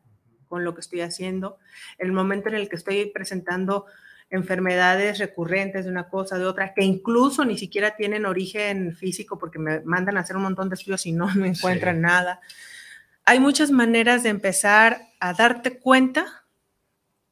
[0.47, 1.57] con lo que estoy haciendo,
[1.97, 3.85] el momento en el que estoy presentando
[4.29, 9.59] enfermedades recurrentes de una cosa, de otra, que incluso ni siquiera tienen origen físico porque
[9.59, 12.41] me mandan a hacer un montón de estudios y no me encuentran nada.
[13.25, 16.25] Hay muchas maneras de empezar a darte cuenta,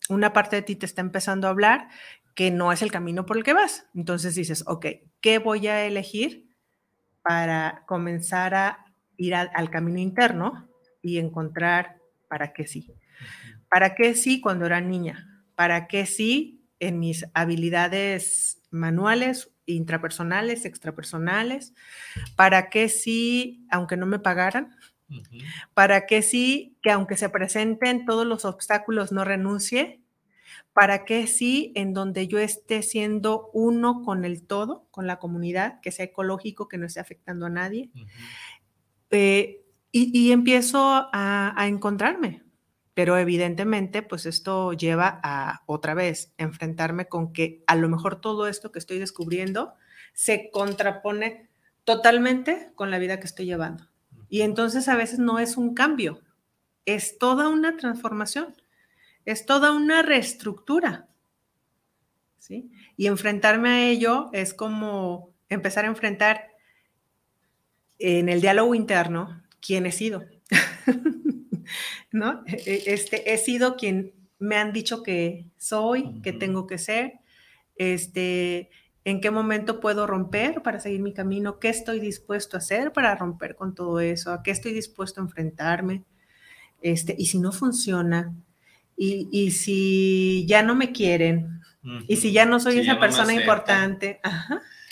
[0.08, 1.90] una parte de ti te está empezando a hablar,
[2.36, 3.88] que no es el camino por el que vas.
[3.96, 4.86] Entonces dices, ok,
[5.20, 6.50] ¿qué voy a elegir
[7.22, 8.86] para comenzar a
[9.20, 10.68] ir al camino interno
[11.02, 12.92] y encontrar para qué sí.
[13.70, 15.46] ¿Para qué sí cuando era niña?
[15.56, 21.74] ¿Para qué sí en mis habilidades manuales, intrapersonales, extrapersonales?
[22.36, 24.76] ¿Para qué sí aunque no me pagaran?
[25.74, 30.02] ¿Para qué sí que aunque se presenten todos los obstáculos no renuncie?
[30.74, 35.82] ¿Para qué sí en donde yo esté siendo uno con el todo, con la comunidad,
[35.82, 37.92] que sea ecológico, que no esté afectando a nadie?
[39.12, 42.44] Eh, y, empiezo a, encontrarme.
[42.94, 48.48] Pero evidentemente, pues esto lleva a otra vez enfrentarme con que a lo mejor todo
[48.48, 49.74] esto que estoy descubriendo
[50.14, 51.50] se contrapone
[51.86, 53.88] totalmente con la vida que estoy llevando.
[54.28, 56.22] Y entonces a veces no es un cambio,
[56.86, 58.56] es toda una transformación,
[59.26, 61.08] es toda una reestructura.
[62.38, 62.70] ¿sí?
[62.98, 66.49] Y enfrentarme a ello es como empezar a enfrentar
[68.00, 70.26] en el diálogo interno quién he sido.
[72.12, 72.44] ¿No?
[72.48, 77.20] E, e, este, he sido quien me han dicho que soy, que tengo que ser,
[77.76, 78.70] este,
[79.04, 83.16] en qué momento puedo romper para seguir mi camino, qué estoy dispuesto a hacer para
[83.16, 86.04] romper con todo eso, a qué estoy dispuesto a enfrentarme,
[86.82, 88.34] este, y si no funciona,
[89.02, 91.62] y, si ya no me quieren,
[92.08, 94.20] y si ya no soy esa persona importante.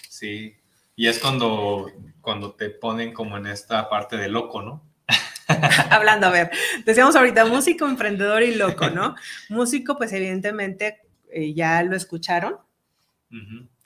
[0.09, 0.55] Sí,
[0.97, 4.83] y es cuando cuando te ponen como en esta parte de loco, ¿no?
[5.89, 6.51] Hablando, a ver,
[6.85, 9.15] decíamos ahorita músico, emprendedor y loco, ¿no?
[9.49, 10.99] músico, pues evidentemente
[11.31, 12.57] eh, ya lo escucharon,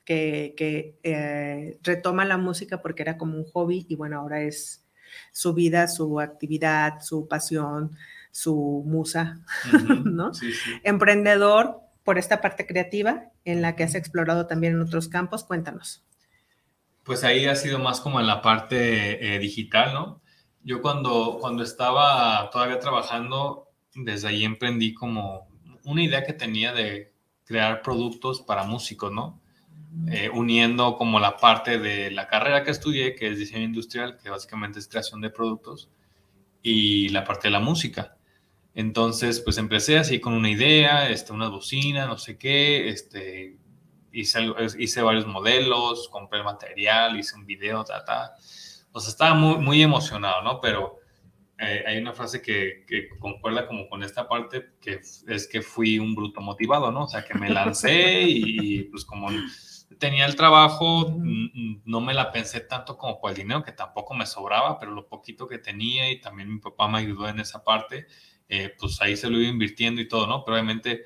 [0.04, 4.84] que, eh, retoma la música porque era como un hobby y bueno, ahora es
[5.32, 7.95] su vida, su actividad, su pasión,
[8.32, 9.39] su musa,
[10.04, 10.32] ¿no?
[10.82, 16.04] Emprendedor por esta parte creativa en la que has explorado también en otros campos, cuéntanos.
[17.04, 20.22] Pues ahí ha sido más como en la parte eh, digital, ¿no?
[20.64, 25.48] Yo cuando, cuando estaba todavía trabajando, desde ahí emprendí como
[25.84, 27.12] una idea que tenía de
[27.46, 29.42] crear productos para músicos, ¿no?
[30.10, 34.30] Eh, uniendo como la parte de la carrera que estudié, que es diseño industrial, que
[34.30, 35.90] básicamente es creación de productos,
[36.62, 38.16] y la parte de la música.
[38.74, 43.58] Entonces, pues empecé así con una idea, este, una bocina, no sé qué, este,
[44.12, 48.34] hice, hice varios modelos, compré el material, hice un video, ta, ta.
[48.91, 50.60] O sea, estaba muy, muy emocionado, ¿no?
[50.60, 51.00] Pero
[51.58, 56.00] eh, hay una frase que, que, concuerda como con esta parte, que es que fui
[56.00, 57.04] un bruto motivado, ¿no?
[57.04, 59.30] O sea, que me lancé y, pues como
[60.00, 61.15] tenía el trabajo,
[61.86, 65.08] no me la pensé tanto como por el dinero, que tampoco me sobraba, pero lo
[65.08, 68.08] poquito que tenía y también mi papá me ayudó en esa parte,
[68.50, 70.43] eh, pues ahí se lo iba invirtiendo y todo, ¿no?
[70.43, 71.04] Pero obviamente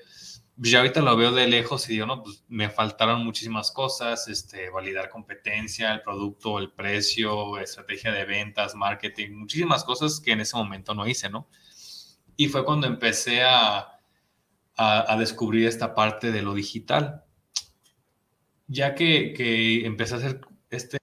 [0.57, 4.69] ya ahorita lo veo de lejos y digo, no, pues me faltaron muchísimas cosas, este,
[4.69, 10.55] validar competencia, el producto, el precio, estrategia de ventas, marketing, muchísimas cosas que en ese
[10.55, 11.47] momento no hice, ¿no?
[12.37, 13.99] Y fue cuando empecé a,
[14.77, 17.23] a, descubrir esta parte de lo digital.
[18.67, 20.97] Ya que, que empecé a hacer este,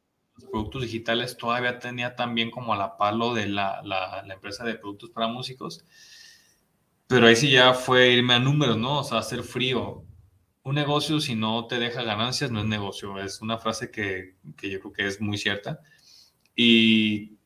[0.50, 4.74] productos digitales, todavía tenía también como a la palo de la, la, la empresa de
[4.74, 5.84] productos para músicos
[7.06, 9.00] pero ahí sí ya fue irme a números, ¿no?
[9.00, 10.04] O sea, hacer frío.
[10.62, 13.18] Un negocio, si no te deja ganancias, no es negocio.
[13.20, 15.80] Es una frase que, que yo creo que es muy cierta.
[16.54, 17.38] Y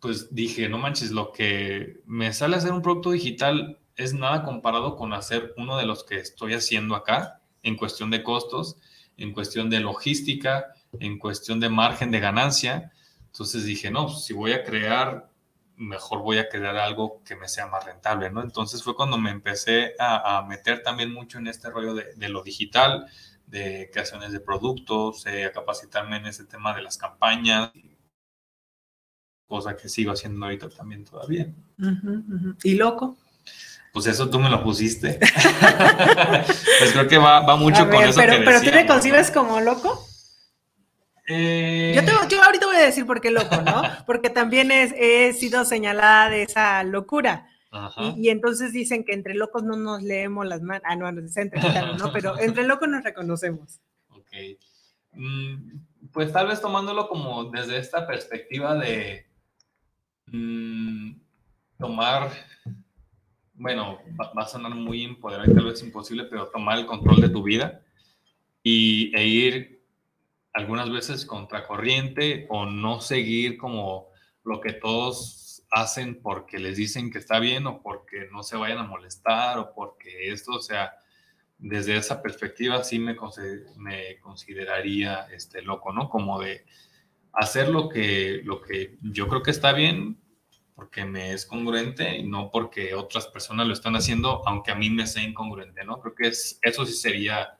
[0.00, 4.96] pues dije, no manches, lo que me sale hacer un producto digital es nada comparado
[4.96, 8.76] con hacer uno de los que estoy haciendo acá en cuestión de costos,
[9.16, 10.66] en cuestión de logística,
[11.00, 12.92] en cuestión de margen de ganancia.
[13.26, 15.30] Entonces dije, no, pues, si voy a crear
[15.76, 18.42] mejor voy a crear algo que me sea más rentable, ¿no?
[18.42, 23.06] Entonces fue cuando me empecé a, meter también mucho en este rollo de, lo digital,
[23.46, 27.72] de creaciones de productos, a capacitarme en ese tema de las campañas,
[29.46, 31.52] cosa que sigo haciendo ahorita también todavía.
[32.62, 33.16] ¿Y loco?
[33.92, 35.18] Pues eso tú me lo pusiste.
[36.78, 38.20] pues creo que va, va mucho con eso.
[38.20, 38.86] Pero, que pero tú ¿no?
[38.86, 40.05] concibes como loco.
[41.26, 43.82] Eh, Yo, te- yo ahorita voy a decir por qué loco, ¿no?
[44.06, 47.48] Porque también es- he sido señalada de esa locura.
[48.16, 50.82] Y, y entonces dicen que entre locos no nos leemos las manos.
[50.86, 52.10] Ah, no, no, es entre gitanos, ¿no?
[52.12, 53.80] Pero entre locos nos reconocemos.
[54.08, 54.32] Ok.
[55.12, 55.78] Mm,
[56.12, 59.26] pues tal vez tomándolo como desde esta perspectiva de
[60.26, 61.12] mm,
[61.78, 62.30] tomar,
[63.54, 67.20] bueno, va, va a sonar muy empoderado y tal vez imposible, pero tomar el control
[67.20, 67.82] de tu vida
[68.62, 69.75] y, e ir
[70.56, 74.08] algunas veces contracorriente o no seguir como
[74.42, 78.78] lo que todos hacen porque les dicen que está bien o porque no se vayan
[78.78, 80.94] a molestar o porque esto, o sea,
[81.58, 83.16] desde esa perspectiva sí me,
[83.76, 86.08] me consideraría este, loco, ¿no?
[86.08, 86.64] Como de
[87.34, 90.18] hacer lo que, lo que yo creo que está bien
[90.74, 94.88] porque me es congruente y no porque otras personas lo están haciendo, aunque a mí
[94.88, 96.00] me sea incongruente, ¿no?
[96.00, 97.55] Creo que es, eso sí sería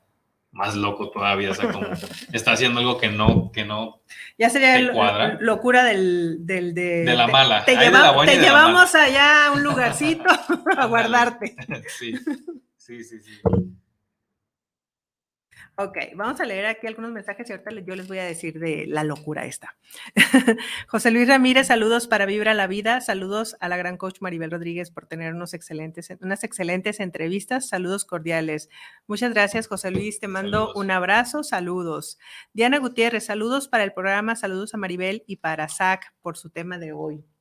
[0.57, 1.87] más loco todavía, o sea, como
[2.33, 4.01] está haciendo algo que no, que no,
[4.39, 5.37] Ya sería ¿Te lo- cuadra?
[5.41, 7.65] locura del, del de, De la mala.
[7.65, 10.25] Te, lleva- la la llevamos allá a un lugarcito
[10.77, 11.55] a guardarte.
[11.99, 12.15] sí,
[12.77, 13.41] sí, sí, sí.
[15.79, 18.87] Ok, vamos a leer aquí algunos mensajes y ahorita yo les voy a decir de
[18.87, 19.77] la locura esta.
[20.89, 24.91] José Luis Ramírez, saludos para Vibra la Vida, saludos a la gran coach Maribel Rodríguez
[24.91, 28.71] por tener unos excelentes, unas excelentes entrevistas, saludos cordiales.
[29.07, 30.77] Muchas gracias, José Luis, te mando Saludos.
[30.77, 32.19] un abrazo, saludos.
[32.55, 36.79] Diana Gutiérrez, saludos para el programa, saludos a Maribel y para Zach por su tema
[36.79, 37.36] de hoy.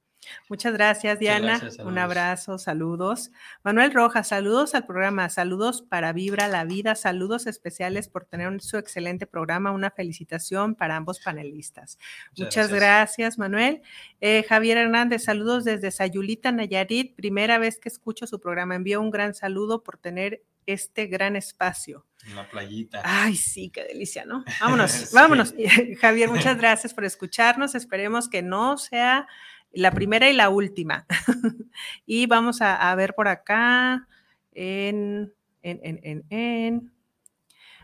[0.50, 1.60] Muchas gracias, Diana.
[1.60, 3.32] gracias, un abrazo, saludos.
[3.64, 8.78] Manuel Rojas, saludos al programa, saludos para Vibra la Vida, saludos especiales por tener su
[8.78, 11.98] excelente programa, una felicitación para ambos panelistas.
[12.38, 13.38] Muchas, gracias.
[13.38, 13.82] Manuel.
[14.22, 18.76] Eh, Javier Hernández, saludos desde Sayulita, Nayarit, primera vez que escucho su programa.
[18.76, 22.08] Envío un gran saludo por tener este gran espacio.
[22.26, 23.02] En la playita.
[23.04, 24.44] Ay, sí, qué delicia, ¿no?
[24.62, 25.16] Vámonos, Sí.
[25.16, 25.54] vámonos.
[26.02, 27.76] Javier, muchas gracias por escucharnos.
[27.76, 29.28] Esperemos que no sea
[29.76, 31.06] la primera y la última.
[32.06, 34.08] y vamos a, ver por acá
[34.54, 36.92] en, en, en, en,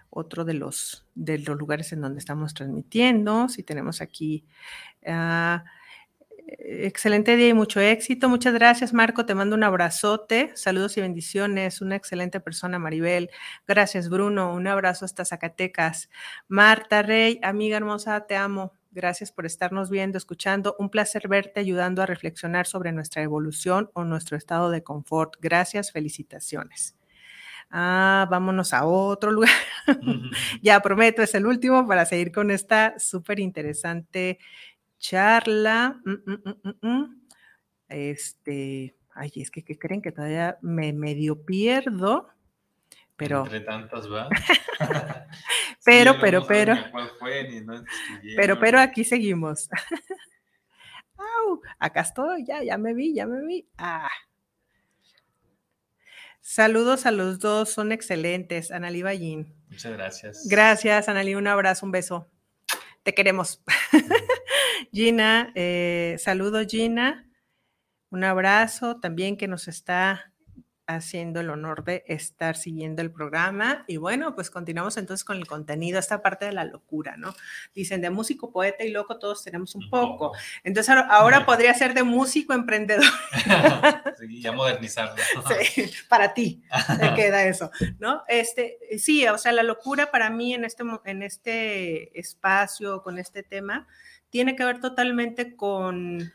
[0.09, 3.49] otro de los, de los lugares en donde estamos transmitiendo.
[3.49, 4.45] Si tenemos aquí.
[5.05, 5.63] ah,
[6.47, 8.29] excelente día y mucho éxito.
[8.29, 9.25] Muchas gracias, Marco.
[9.25, 10.51] Te mando un abrazote.
[10.55, 11.81] Saludos y bendiciones.
[11.81, 13.29] Una excelente persona, Maribel.
[13.67, 14.53] Gracias, Bruno.
[14.53, 16.09] Un abrazo hasta Zacatecas.
[16.47, 18.73] Marta Rey, amiga hermosa, te amo.
[18.93, 20.75] Gracias por estarnos viendo, escuchando.
[20.77, 25.35] Un placer verte ayudando a reflexionar sobre nuestra evolución o nuestro estado de confort.
[25.39, 26.97] Gracias, felicitaciones.
[27.69, 29.51] Ah, vámonos a otro lugar.
[30.61, 34.39] ya prometo, es el último para seguir con esta súper interesante
[34.99, 36.01] charla.
[36.03, 37.21] Mm, mm, mm, mm, mm.
[37.87, 40.01] Este, ay, es que, ¿qué creen?
[40.01, 42.27] Que todavía me medio pierdo,
[43.21, 44.27] pero, Entre tantas, ¿va?
[45.83, 46.75] Pero, Sí, pero, no pero.
[46.91, 47.85] cuál fue, ni escribieron.
[48.35, 49.69] pero, pero aquí seguimos.
[51.17, 53.67] Au, acá estoy, ya, ya me vi, ya me vi.
[53.77, 54.09] Ah.
[56.39, 58.71] Saludos a los dos, son excelentes.
[58.71, 59.55] Analí Ballín.
[59.69, 60.47] Muchas gracias.
[60.49, 62.29] Gracias, Analí, un abrazo, un beso.
[63.03, 63.63] Te queremos.
[64.91, 67.29] Gina, eh, saludo Gina,
[68.09, 70.30] un abrazo también que nos está
[70.95, 73.83] haciendo el honor de estar siguiendo el programa.
[73.87, 77.33] Y bueno, pues continuamos entonces con el contenido, esta parte de la locura, ¿no?
[77.73, 80.33] Dicen de músico, poeta y loco, todos tenemos un poco.
[80.63, 83.03] Entonces ahora, podría ser de músico emprendedor.
[84.19, 85.15] sí, ya modernizarlo.
[85.63, 86.63] Sí, para ti
[86.99, 88.23] te queda eso, ¿no?
[88.27, 93.43] Este, sí, o sea, la locura para mí en este, en este espacio, con este
[93.43, 93.87] tema,
[94.29, 96.31] tiene que ver totalmente con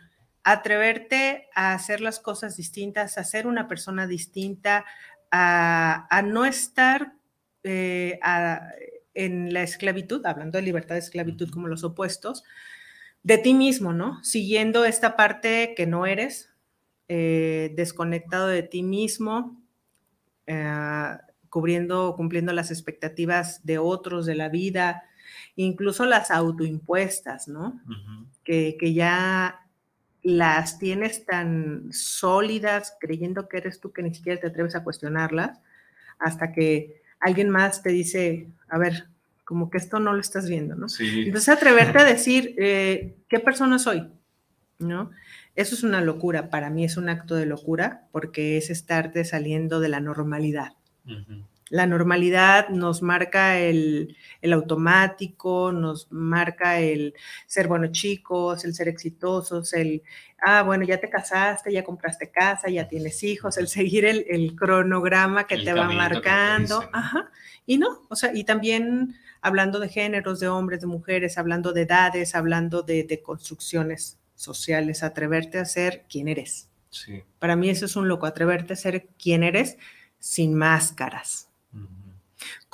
[0.47, 4.85] atreverte a hacer las cosas distintas, a ser una persona distinta,
[5.33, 7.15] a, a no estar
[7.65, 8.71] eh, a-
[9.15, 12.45] en la esclavitud, hablando de libertad de esclavitud como los opuestos,
[13.23, 14.23] de ti mismo, ¿no?
[14.25, 16.51] Siguiendo esta parte que no eres,
[17.09, 19.61] eh, desconectado de ti mismo,
[20.47, 21.09] eh,
[21.51, 25.05] cubriendo, cumpliendo las expectativas de otros, de la vida,
[25.57, 27.81] incluso las autoimpuestas, ¿no?
[28.45, 29.66] Que, que ya
[30.27, 35.61] las tienes tan sólidas, creyendo que eres tú que ni siquiera te atreves a cuestionarlas,
[36.19, 39.07] hasta que alguien más te dice, a ver,
[39.45, 40.89] como que esto no lo estás viendo, ¿no?
[40.89, 41.27] Sí.
[41.27, 44.11] Entonces, atreverte a decir, eh, ¿qué persona soy?
[44.81, 45.13] ¿No?
[45.55, 49.79] Eso es una locura, para mí es un acto de locura porque es estarte saliendo
[49.79, 50.73] de la normalidad.
[51.69, 57.15] La normalidad nos marca el, el, automático, nos marca el
[57.47, 60.03] ser buenos chicos, el ser exitosos, el,
[60.45, 64.55] ah, bueno, ya te casaste, ya compraste casa, ya tienes hijos, el seguir el, el
[64.55, 66.81] cronograma que te va marcando.
[66.81, 67.31] Te Ajá.
[67.67, 71.83] Y no, o sea, y también hablando de géneros, de hombres, de mujeres, hablando de
[71.83, 76.69] edades, hablando de, de construcciones sociales, atreverte a ser quien eres.
[76.91, 77.25] Sí.
[77.41, 79.79] Para mí eso es un loco, atreverte a ser quien eres
[80.19, 81.46] sin máscaras.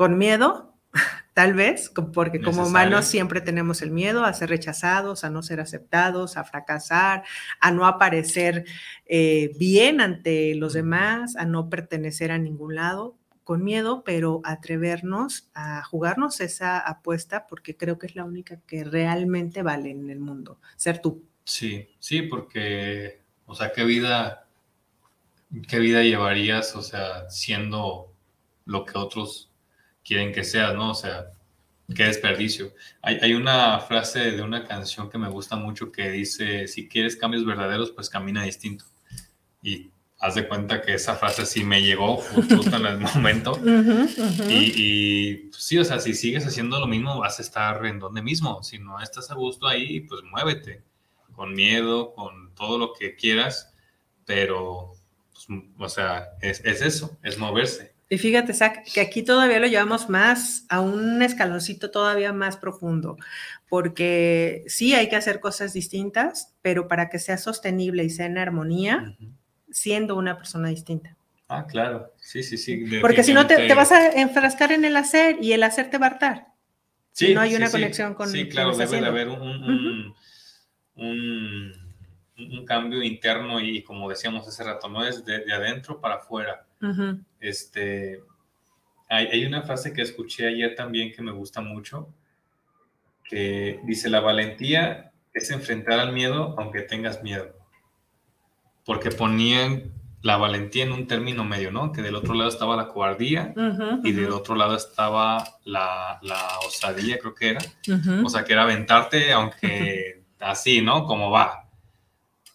[0.03, 0.75] Con miedo,
[1.33, 5.61] tal vez, porque como humanos siempre tenemos el miedo a ser rechazados, a no ser
[5.61, 7.23] aceptados, a fracasar,
[7.61, 8.65] a no aparecer
[9.07, 15.49] eh, bien ante los demás, a no pertenecer a ningún lado, con miedo, pero atrevernos
[15.55, 20.19] a jugarnos esa apuesta porque creo que es la única que realmente vale en el
[20.19, 21.23] mundo, ser tú.
[21.45, 24.49] Sí, sí, porque, o sea, ¿qué vida,
[25.69, 28.13] qué vida llevarías, o sea, siendo
[28.65, 29.52] lo que otros
[30.05, 30.91] quieren que seas, ¿no?
[30.91, 31.33] O sea,
[31.95, 32.73] qué desperdicio.
[33.03, 37.17] Hay, hay, una frase de una canción que me gusta mucho que dice, si quieres
[37.17, 38.85] cambios verdaderos, pues camina distinto.
[39.63, 43.59] Y haz de cuenta que esa frase sí me llegó justo en el momento.
[44.49, 47.99] Y, y pues sí, o sea, si sigues haciendo lo mismo, vas a estar en
[47.99, 48.63] donde mismo.
[48.63, 50.83] Si no estás a gusto ahí, pues muévete
[51.33, 53.75] con miedo, con todo lo que quieras,
[54.25, 54.93] pero,
[55.33, 55.47] pues,
[55.79, 57.92] o sea, es, es, eso, es moverse.
[58.13, 63.17] Y fíjate, Zach, que aquí todavía lo llevamos más a un escaloncito todavía más profundo,
[63.71, 68.37] porque sí hay que hacer cosas distintas, pero para que sea sostenible y sea en
[68.37, 69.17] armonía,
[69.71, 71.17] siendo una persona distinta.
[71.49, 72.85] Ah, claro, sí, sí, sí.
[73.01, 75.97] Porque si no te, te, vas a enfrascar en el hacer y el hacer te
[75.97, 76.49] va a hartar.
[77.13, 80.15] Sí, si no hay una conexión con Sí, claro, debe de haber un,
[80.97, 81.73] un,
[82.37, 86.67] un, cambio interno y como decíamos hace rato, no es de, de adentro para afuera.
[87.41, 88.23] Este,
[89.09, 92.13] hay, hay, una frase que escuché ayer también que me gusta mucho,
[93.25, 97.57] que dice, la valentía es enfrentar al miedo aunque tengas miedo.
[98.85, 101.93] Porque ponían la valentía en un término medio, ¿no?
[101.93, 103.53] Que del otro lado estaba la cobardía
[104.05, 107.61] y del otro lado estaba la, la osadía, creo que era.
[108.25, 111.07] O sea, que era aventarte aunque así, ¿no?
[111.07, 111.62] Como va.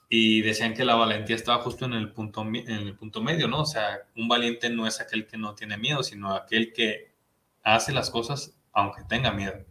[0.10, 3.62] Y decían que la valentía estaba justo en el, punto, en el punto medio, ¿no?
[3.62, 7.12] O sea, un valiente no es aquel que no tiene miedo, sino aquel que
[7.64, 9.66] hace las cosas aunque tenga miedo.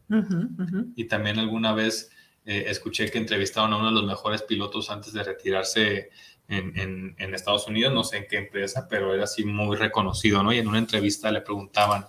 [0.97, 2.11] Y también alguna vez
[2.45, 6.11] eh, escuché que entrevistaron a uno de los mejores pilotos antes de retirarse
[6.49, 10.53] en, en, Estados Unidos, no sé en qué empresa, pero era así muy reconocido, ¿no?
[10.53, 12.07] Y en una entrevista le preguntaban,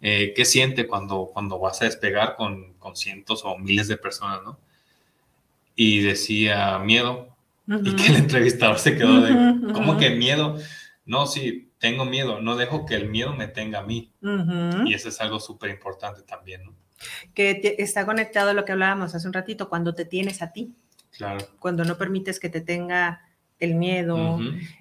[0.00, 4.42] eh, ¿qué siente cuando, cuando vas a despegar con, con cientos o miles de personas,
[4.44, 4.58] ¿no?
[5.80, 7.28] y decía miedo.
[7.68, 10.56] Y que el entrevistador se quedó de, ¿cómo que miedo?
[11.04, 14.12] No, sí, tengo miedo, no dejo que el miedo me tenga a mí.
[14.86, 16.74] Y eso es algo súper importante también, ¿no?
[17.34, 20.74] Que está conectado a lo que hablábamos hace un ratito, cuando te tienes a ti.
[21.10, 21.44] Claro.
[21.58, 23.22] Cuando no permites que te tenga
[23.58, 24.38] el miedo,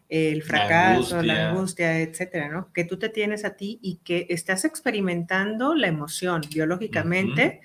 [0.08, 2.00] el fracaso, la angustia.
[2.00, 2.72] etcétera, ¿no?
[2.74, 7.62] Que tú te tienes a ti y que estás experimentando la emoción biológicamente,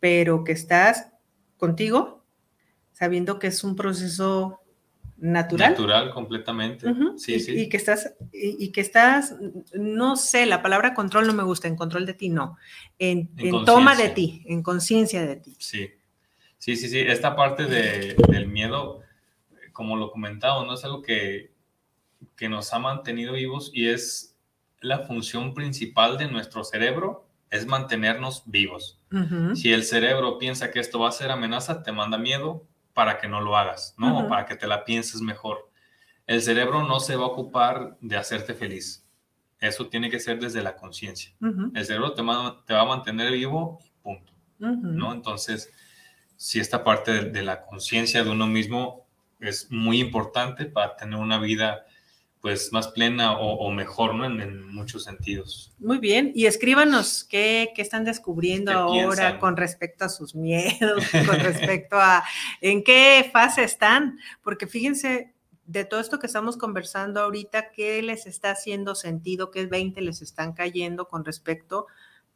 [0.00, 1.12] pero que estás
[1.56, 2.19] contigo,
[3.00, 4.60] sabiendo que es un proceso
[5.16, 5.70] natural.
[5.70, 6.86] Natural, completamente.
[7.16, 7.58] Sí, y, sí.
[7.58, 9.36] Y que estás, y, que estás,
[9.72, 12.58] no sé, la palabra control no me gusta, en control de ti no,
[12.98, 13.34] en,
[13.64, 15.56] toma de ti, en conciencia de ti.
[15.58, 15.88] Sí,
[16.58, 16.98] sí, sí, sí.
[16.98, 19.00] Esta parte de, del miedo,
[19.72, 21.54] como lo comentaba, no es algo que,
[22.36, 24.36] que nos ha mantenido vivos y es
[24.82, 28.98] la función principal de nuestro cerebro es mantenernos vivos.
[29.54, 33.28] Si el cerebro piensa que esto va a ser amenaza, te manda miedo, para que
[33.28, 34.28] no lo hagas, ¿no?
[34.28, 35.70] para que te la pienses mejor.
[36.26, 39.04] El cerebro no se va a ocupar de hacerte feliz.
[39.58, 41.34] Eso tiene que ser desde la conciencia.
[41.74, 42.22] El cerebro te,
[42.66, 44.32] te, va a mantener vivo, punto.
[44.58, 45.12] ¿no?
[45.12, 45.72] Entonces,
[46.36, 49.06] si esta parte de, la conciencia de uno mismo
[49.40, 51.84] es muy importante para tener una vida
[52.40, 54.24] pues más plena o, mejor, ¿no?
[54.24, 55.74] En, muchos sentidos.
[55.78, 61.38] Muy bien, y escríbanos qué, qué están descubriendo ahora con respecto a sus miedos, con
[61.38, 62.24] respecto a
[62.62, 65.34] en qué fase están, porque fíjense
[65.66, 70.22] de todo esto que estamos conversando ahorita, qué les está haciendo sentido, qué 20 les
[70.22, 71.86] están cayendo con respecto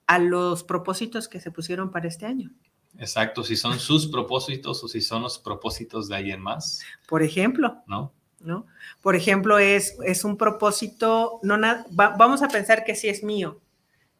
[0.06, 2.50] a los propósitos que se pusieron para este año.
[2.98, 6.82] Exacto, si son sus propósitos o si son los propósitos de alguien más.
[7.08, 7.82] Por ejemplo.
[7.86, 8.12] ¿No?
[8.44, 8.66] ¿No?
[9.02, 11.58] Por ejemplo, es, es un propósito, no
[11.90, 13.60] vamos a pensar que sí es mío,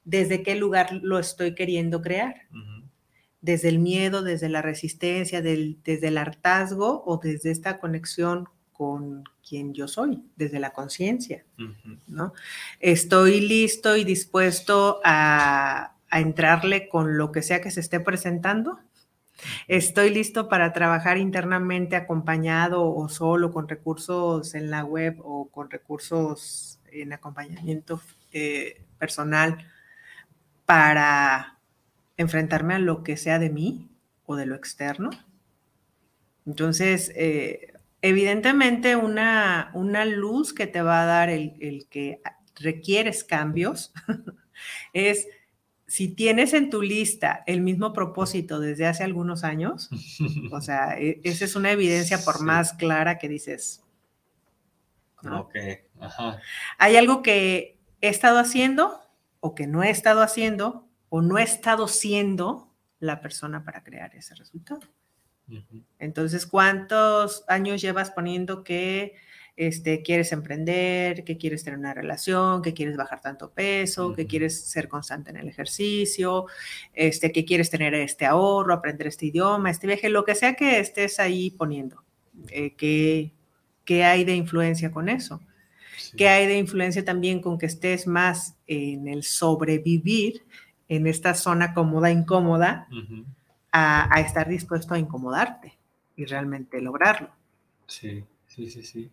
[0.05, 2.35] desde qué lugar lo estoy queriendo crear.
[3.41, 9.75] Desde el miedo, desde la resistencia, desde el hartazgo o desde esta conexión con quien
[9.75, 11.45] yo soy, desde la conciencia,
[12.09, 12.33] ¿no?
[12.81, 18.79] Estoy listo y dispuesto a, a entrarle con lo que sea que se esté presentando.
[19.68, 25.70] Estoy listo para trabajar internamente acompañado o solo con recursos en la web o con
[25.70, 28.01] recursos en acompañamiento
[28.32, 29.66] eh, personal
[30.64, 31.59] para
[32.16, 33.91] enfrentarme a lo que sea de mí
[34.26, 35.11] o de lo externo.
[36.47, 37.72] Entonces, eh,
[38.03, 42.20] evidentemente una, una, luz que te va a dar el, el que
[42.57, 43.93] requieres cambios
[44.93, 45.26] es
[45.87, 49.91] si tienes en tu lista el mismo propósito desde hace algunos años,
[50.53, 53.82] o sea, e, esa es una evidencia por más clara que dices.
[55.30, 55.55] Ok,
[56.01, 56.41] ajá.
[56.78, 59.01] Hay algo que he estado haciendo
[59.41, 64.14] o que no he estado haciendo o no he estado siendo la persona para crear
[64.14, 64.80] ese resultado.
[65.99, 69.14] Entonces, ¿cuántos años llevas poniendo que
[69.57, 74.61] este, quieres emprender, que quieres tener una relación, que quieres bajar tanto peso, que quieres
[74.65, 76.47] ser constante en el ejercicio,
[76.93, 80.81] este, que quieres tener este ahorro, aprender este idioma, este viaje, lo que sea que
[80.81, 82.03] estés ahí poniendo.
[82.49, 85.41] Eh, ¿qué, hay de influencia con eso?
[86.17, 90.43] ¿Qué hay de influencia también con que estés más en el sobrevivir
[90.89, 92.89] en esta zona cómoda, incómoda,
[93.71, 95.79] a, a estar dispuesto a incomodarte
[96.17, 97.31] y realmente lograrlo?
[97.87, 99.11] Sí, sí, sí, sí.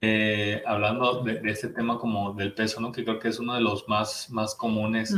[0.00, 2.92] Eh, hablando de, este tema como del peso, ¿no?
[2.92, 5.14] Que creo que es uno de los más, más comunes.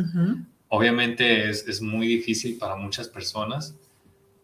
[0.68, 3.76] Obviamente es, es, muy difícil para muchas personas,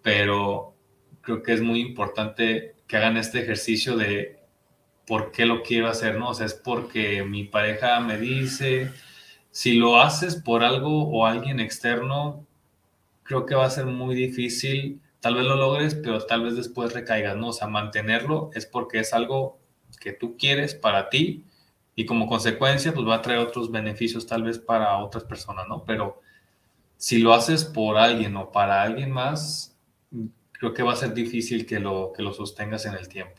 [0.03, 0.75] pero
[1.23, 4.39] creo que es muy importante que hagan este ejercicio de
[5.07, 6.31] por qué lo quiero hacer, ¿no?
[6.31, 8.91] O sea, es porque mi pareja me dice,
[9.51, 12.47] si lo haces por algo o alguien externo,
[13.23, 15.01] creo que va a ser muy difícil.
[15.21, 17.49] Tal vez lo logres, pero tal vez después recaigas, ¿no?
[17.49, 19.59] O sea, mantenerlo es porque es algo
[20.01, 21.45] que tú quieres para ti
[21.95, 25.85] y como consecuencia pues va a traer otros beneficios tal vez para otras personas, ¿no?
[25.85, 26.21] Pero
[26.97, 29.77] si lo haces por alguien o para alguien más,
[30.53, 33.35] creo que va a ser difícil que lo, que lo sostengas en el tiempo.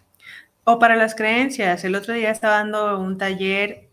[0.63, 1.83] O para las creencias.
[1.83, 3.89] El otro día estaba dando un taller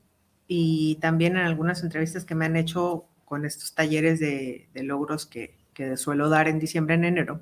[0.49, 5.57] y también en algunas entrevistas que me han hecho con estos talleres de, logros que,
[5.73, 7.41] que suelo dar en diciembre, en enero,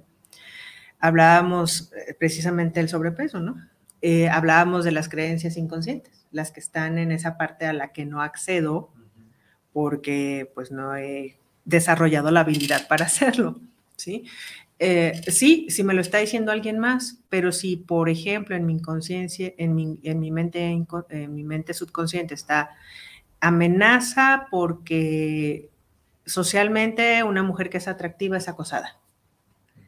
[1.01, 3.57] hablábamos eh, precisamente del sobrepeso, ¿no?
[4.03, 8.05] Eh, hablábamos de las creencias inconscientes, las que están en esa parte a la que
[8.05, 8.91] no accedo
[9.73, 13.61] porque pues no he desarrollado la habilidad para hacerlo,
[13.97, 14.25] ¿sí?
[14.81, 18.73] Eh, sí, si me lo está diciendo alguien más, pero si, por ejemplo, en mi
[18.73, 20.67] inconsciencia, en mi, en mi, mente,
[21.11, 22.71] en mi mente subconsciente está
[23.39, 25.71] amenaza porque
[26.27, 29.02] socialmente una mujer que es atractiva es acosada.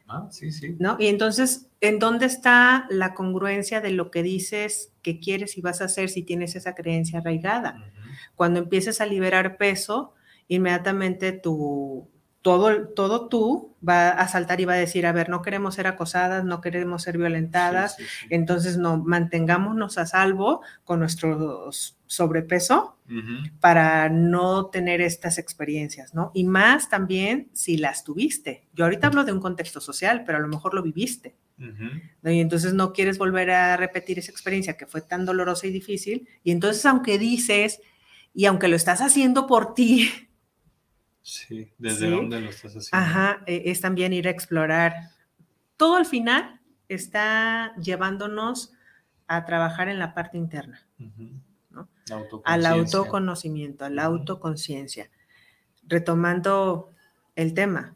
[0.07, 0.75] Ah, sí, sí.
[0.79, 0.97] ¿No?
[0.99, 5.81] Y entonces, ¿en dónde está la congruencia de lo que dices que quieres y vas
[5.81, 7.91] a hacer si tienes esa creencia arraigada?
[8.35, 10.13] Cuando empieces a liberar peso,
[10.47, 12.07] inmediatamente tu,
[12.45, 15.87] todo, todo tú va a saltar y va a decir, a ver, no queremos ser
[15.87, 17.97] acosadas, no queremos ser violentadas,
[18.29, 21.71] entonces no, mantengámonos a salvo con nuestro
[22.05, 22.99] sobrepeso
[23.59, 26.29] para no tener estas experiencias, ¿no?
[26.35, 28.67] Y más también si las tuviste.
[28.75, 31.33] Yo ahorita hablo de un contexto social, pero a lo mejor lo viviste.
[31.57, 36.27] Y entonces no quieres volver a repetir esa experiencia que fue tan dolorosa y difícil.
[36.43, 37.81] Y entonces, aunque dices,
[38.35, 40.11] y aunque lo estás haciendo por ti,
[41.25, 43.03] Sí, desde dónde lo estás haciendo.
[43.03, 45.09] Ajá, e, es también ir a explorar.
[45.75, 48.73] Todo al final está llevándonos
[49.25, 50.85] a trabajar en la parte interna,
[51.71, 51.89] ¿no?
[52.43, 55.09] al autoconocimiento, a la autoconciencia.
[55.87, 56.91] Retomando
[57.35, 57.95] el tema,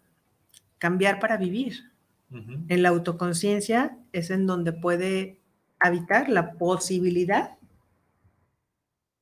[0.79, 1.91] cambiar para vivir.
[2.31, 5.39] En la autoconciencia es en donde puede
[5.79, 7.57] habitar la posibilidad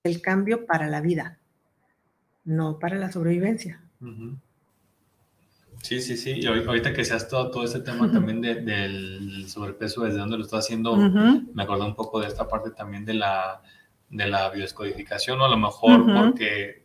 [0.05, 1.39] del cambio para la vida,
[2.45, 3.82] no para la sobrevivencia.
[5.82, 6.39] Sí, sí, sí.
[6.39, 10.43] Y ahorita que se ha todo, todo este tema también del sobrepeso, desde dónde lo
[10.43, 13.62] está haciendo, me acordé un poco de esta parte también de la,
[14.10, 16.84] de la biodescodificación, o a lo mejor porque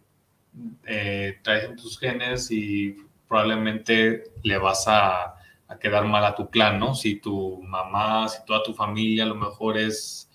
[0.87, 2.97] eh, traes tus genes y
[3.27, 5.37] probablemente le vas a,
[5.69, 6.95] a, quedar mal a tu clan, ¿no?
[6.95, 10.29] Si tu mamá, si toda tu familia a lo mejor es,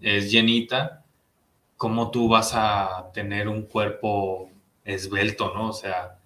[0.00, 1.04] es llenita,
[1.76, 4.50] ¿cómo tú vas a tener un cuerpo
[4.84, 5.68] esbelto, ¿no?
[5.68, 6.19] O sea,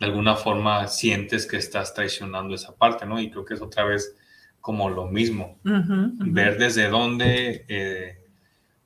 [0.00, 3.20] de alguna forma sientes que estás traicionando esa parte, ¿no?
[3.20, 4.16] Y creo que es otra vez
[4.60, 8.24] como lo mismo, ver desde dónde, eh,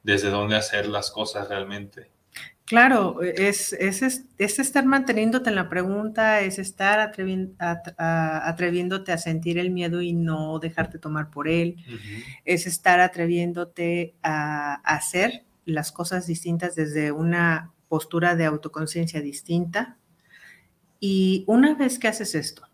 [0.03, 2.11] desde dónde hacer las cosas realmente.
[2.65, 4.03] Claro, es, es,
[4.39, 6.99] es, estar manteniéndote en la pregunta, es estar
[7.59, 11.77] atreviéndote a sentir el miedo y no dejarte tomar por él,
[12.47, 19.99] es estar atreviéndote a, hacer las cosas distintas desde una postura de autoconciencia distinta.
[21.07, 22.66] Y una vez que haces esto,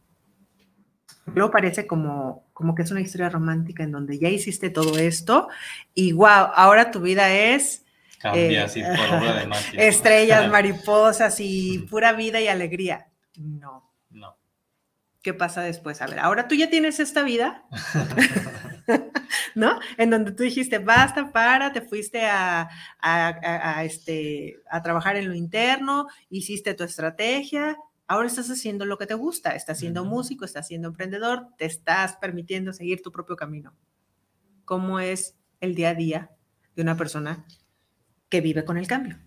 [1.35, 5.49] luego parece como, como que es una historia romántica en donde ya hiciste todo esto
[5.95, 7.85] y wow, ahora tu vida es
[8.21, 9.83] Cambia eh, así por obra de magia.
[9.85, 13.09] Estrellas, mariposas y pura vida y alegría.
[13.35, 13.93] No.
[14.11, 14.39] No.
[15.23, 16.01] ¿Qué pasa después?
[16.01, 17.65] A ver, ahora tú ya tienes esta vida,
[19.57, 19.81] ¿no?
[19.97, 22.69] En donde tú dijiste, basta, para, te fuiste a,
[23.83, 27.77] este, a trabajar en lo interno, hiciste tu estrategia,
[28.11, 32.17] ahora estás haciendo lo que te gusta, estás siendo músico, estás siendo emprendedor, te estás
[32.17, 33.77] permitiendo seguir tu propio camino.
[34.65, 36.31] ¿Cómo es el día a día
[36.75, 37.47] de una persona
[38.29, 39.19] que vive con el cambio.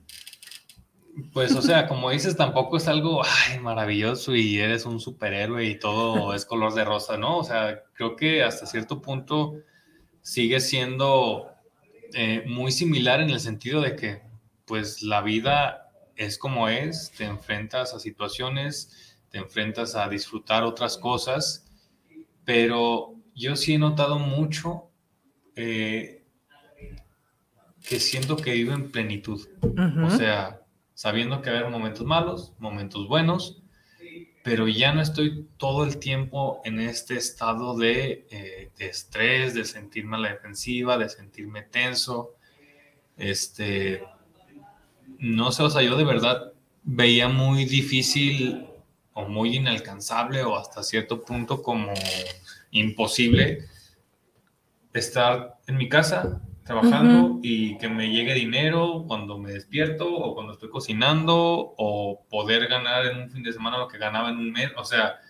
[1.32, 3.22] Pues, o sea, como dices, tampoco es algo
[3.62, 7.38] maravilloso y eres un superhéroe y todo es color de rosa, ¿no?
[7.38, 9.60] O sea, creo que hasta cierto punto
[10.22, 11.52] sigue siendo
[12.14, 14.24] eh, muy similar en el sentido de que,
[14.66, 15.83] pues, la vida
[16.16, 21.66] es como es, te enfrentas a situaciones, te enfrentas a disfrutar otras cosas,
[22.46, 24.90] pero yo sí he notado mucho
[25.56, 26.24] eh,
[27.88, 29.48] que siento que vivo en plenitud.
[30.06, 30.62] O sea,
[30.94, 33.64] sabiendo que haber momentos malos, momentos buenos,
[34.44, 39.64] pero ya no estoy todo el tiempo en este estado de, eh, de, estrés, de
[39.64, 42.36] sentirme a la defensiva, de sentirme tenso.
[43.16, 44.04] Este,
[45.24, 46.52] no sé, o sea, yo de verdad
[46.84, 48.68] veía muy difícil
[49.14, 51.94] o muy inalcanzable o hasta cierto punto como
[52.72, 53.66] imposible
[54.94, 60.54] estar en mi casa trabajando y que me llegue dinero cuando me despierto o cuando
[60.54, 64.52] estoy cocinando o poder ganar en un fin de semana lo que ganaba en un
[64.52, 64.72] mes.
[64.76, 65.22] O sea,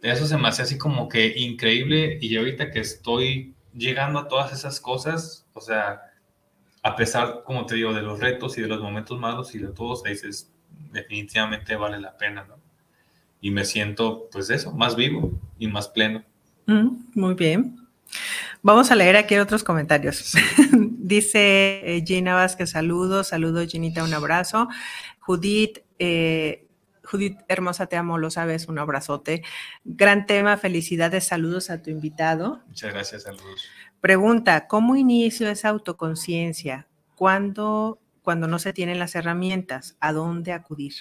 [0.00, 4.54] eso se me hace así como que increíble y ahorita que estoy llegando a todas
[4.54, 6.00] esas cosas, o sea,
[6.86, 9.66] a pesar, como te digo, de los retos y de los momentos malos y de
[9.68, 10.52] todos, dices,
[10.92, 12.60] definitivamente vale la pena, ¿no?
[13.40, 16.22] Y me siento, pues eso, más vivo y más pleno.
[16.66, 17.76] muy bien.
[18.62, 20.34] Vamos a leer aquí otros comentarios.
[20.72, 24.68] Dice eh, Gina Vázquez, saludos, saludos Ginita, un abrazo.
[25.18, 26.68] Judith, eh,
[27.02, 29.42] Judith, hermosa, te amo, lo sabes, un abrazote.
[29.84, 32.62] Gran tema, felicidades, saludos a tu invitado.
[32.68, 33.68] Muchas gracias, saludos.
[34.00, 36.86] Pregunta, ¿cómo inicio esa autoconciencia?
[37.14, 39.96] ¿Cuándo, cuando no se tienen las herramientas?
[40.00, 40.94] ¿A dónde acudir?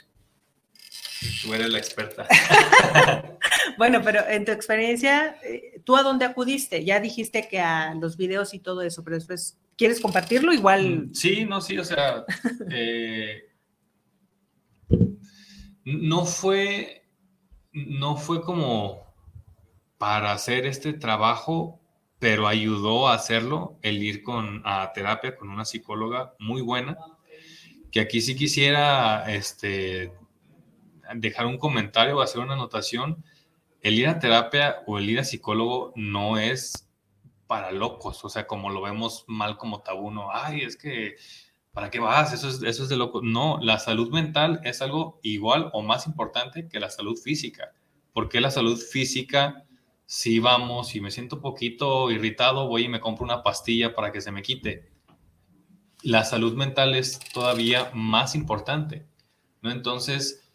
[1.41, 2.27] Tú eres la experta.
[3.77, 6.83] bueno, pero en tu experiencia, eh, ¿tú a dónde acudiste?
[6.83, 10.53] Ya dijiste que a los videos y todo eso, pero después, ¿quieres compartirlo?
[10.53, 11.07] Igual.
[11.07, 12.25] Mm, sí, no, sí, o sea,
[12.71, 13.49] eh,
[15.85, 17.05] no fue,
[17.71, 19.13] no fue como
[19.97, 21.79] para hacer este trabajo,
[22.25, 26.97] pero ayudó a hacerlo el ir con a terapia con una psicóloga muy buena
[27.91, 30.11] que aquí sí quisiera este,
[31.13, 33.23] dejar un comentario o hacer una anotación,
[33.83, 36.89] el ir a terapia o el ir a psicólogo no es
[37.45, 41.17] para locos, o sea, como lo vemos mal como tabú, no, ay, es que,
[41.73, 42.33] ¿para qué vas?
[42.33, 43.21] Eso es, eso es de loco.
[43.21, 47.71] No, la salud mental es algo igual o más importante que la salud física.
[48.13, 49.64] porque la salud física?
[50.05, 54.11] Si vamos y me siento un poquito irritado, voy y me compro una pastilla para
[54.11, 54.89] que se me quite.
[56.03, 59.05] La salud mental es todavía más importante,
[59.61, 59.71] ¿no?
[59.71, 60.45] Entonces,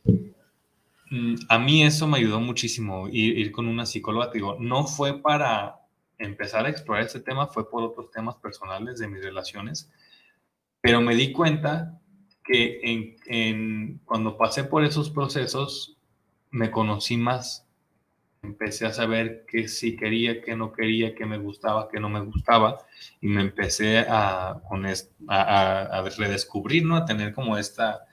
[1.10, 4.30] Mm, a mí eso me ayudó muchísimo, ir, con una psicóloga.
[4.32, 5.80] Digo, no fue para
[6.18, 9.90] empezar a explorar este tema, fue por otros temas personales de mis relaciones,
[10.80, 12.00] pero me di cuenta
[12.44, 13.16] que
[14.04, 15.96] cuando pasé por esos procesos,
[16.50, 17.66] me conocí más.
[18.42, 22.20] Empecé a saber qué sí quería, qué no quería, qué me gustaba, qué no me
[22.20, 22.78] gustaba,
[23.20, 24.86] y me empecé a, con
[25.28, 26.96] a, redescubrir, ¿no?
[26.96, 28.06] A tener como esta,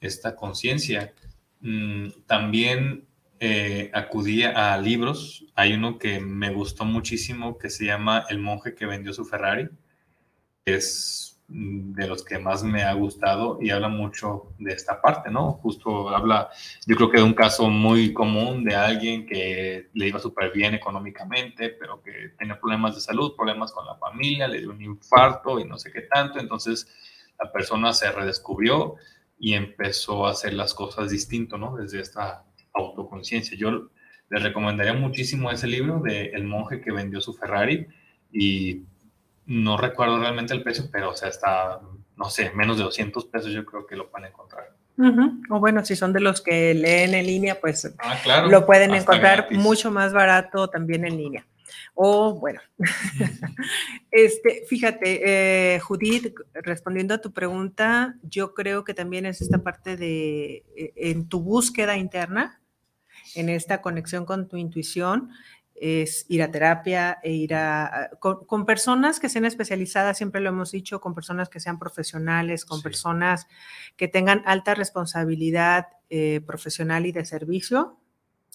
[0.00, 1.12] esta conciencia.
[1.60, 3.06] Mm, también
[3.38, 5.46] eh, acudí a libros.
[5.54, 9.68] Hay uno que me gustó muchísimo que se llama El monje que vendió su Ferrari.
[10.64, 15.54] Es de los que más me ha gustado y habla mucho de esta parte, ¿no?
[15.54, 16.48] Justo habla,
[16.86, 20.74] yo creo que de un caso muy común de alguien que le iba súper bien
[20.74, 25.58] económicamente, pero que tenía problemas de salud, problemas con la familia, le dio un infarto
[25.58, 26.38] y no sé qué tanto.
[26.38, 26.86] Entonces
[27.38, 28.94] la persona se redescubrió
[29.36, 31.76] y empezó a hacer las cosas distinto, ¿no?
[31.76, 33.56] Desde esta autoconciencia.
[33.58, 33.88] Yo
[34.28, 37.88] les recomendaría muchísimo ese libro de El monje que vendió su Ferrari
[38.32, 38.84] y
[39.50, 41.80] no recuerdo realmente el precio, pero o sea, está,
[42.16, 44.76] no sé, menos de 200 pesos yo creo que lo a encontrar.
[45.48, 48.94] O bueno, si son de los que leen en línea, pues ah, claro, lo pueden
[48.94, 51.46] encontrar mucho más barato también en línea.
[51.94, 52.60] O bueno,
[54.10, 59.96] este, fíjate, eh, Judith, respondiendo a tu pregunta, yo creo que también es esta parte
[59.96, 62.60] de eh, en tu búsqueda interna,
[63.34, 65.30] en esta conexión con tu intuición,
[65.80, 70.72] es ir a terapia e ir a, con, personas que sean especializadas, siempre lo hemos
[70.72, 73.46] dicho, con personas que sean profesionales, con personas
[73.96, 77.98] que tengan alta responsabilidad eh, profesional y de servicio,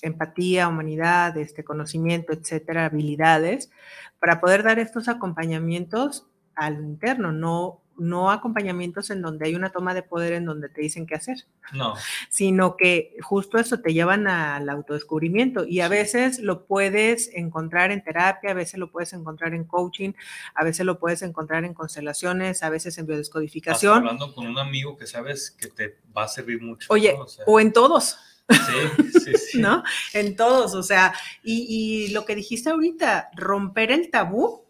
[0.04, 3.72] empatía, humanidad, este conocimiento, etcétera, habilidades,
[4.20, 9.94] para poder dar estos acompañamientos al interno, no no acompañamientos en donde hay una toma
[9.94, 11.46] de poder en donde te dicen qué hacer.
[11.74, 11.94] No.
[12.30, 18.04] Sino que justo eso te llevan al autodescubrimiento y a veces lo puedes encontrar en
[18.04, 20.14] terapia, a veces lo puedes encontrar en coaching,
[20.54, 23.98] a veces lo puedes encontrar en constelaciones, a veces en biodescodificación.
[23.98, 26.88] Estás hablando con un amigo que sabes que te va a servir mucho.
[26.92, 27.16] Oye,
[27.46, 28.18] o, en todos.
[28.50, 29.60] Sí, sí, sí.
[29.60, 29.84] ¿No?
[30.14, 34.65] En todos, o sea, y, y lo que dijiste ahorita, romper el tabú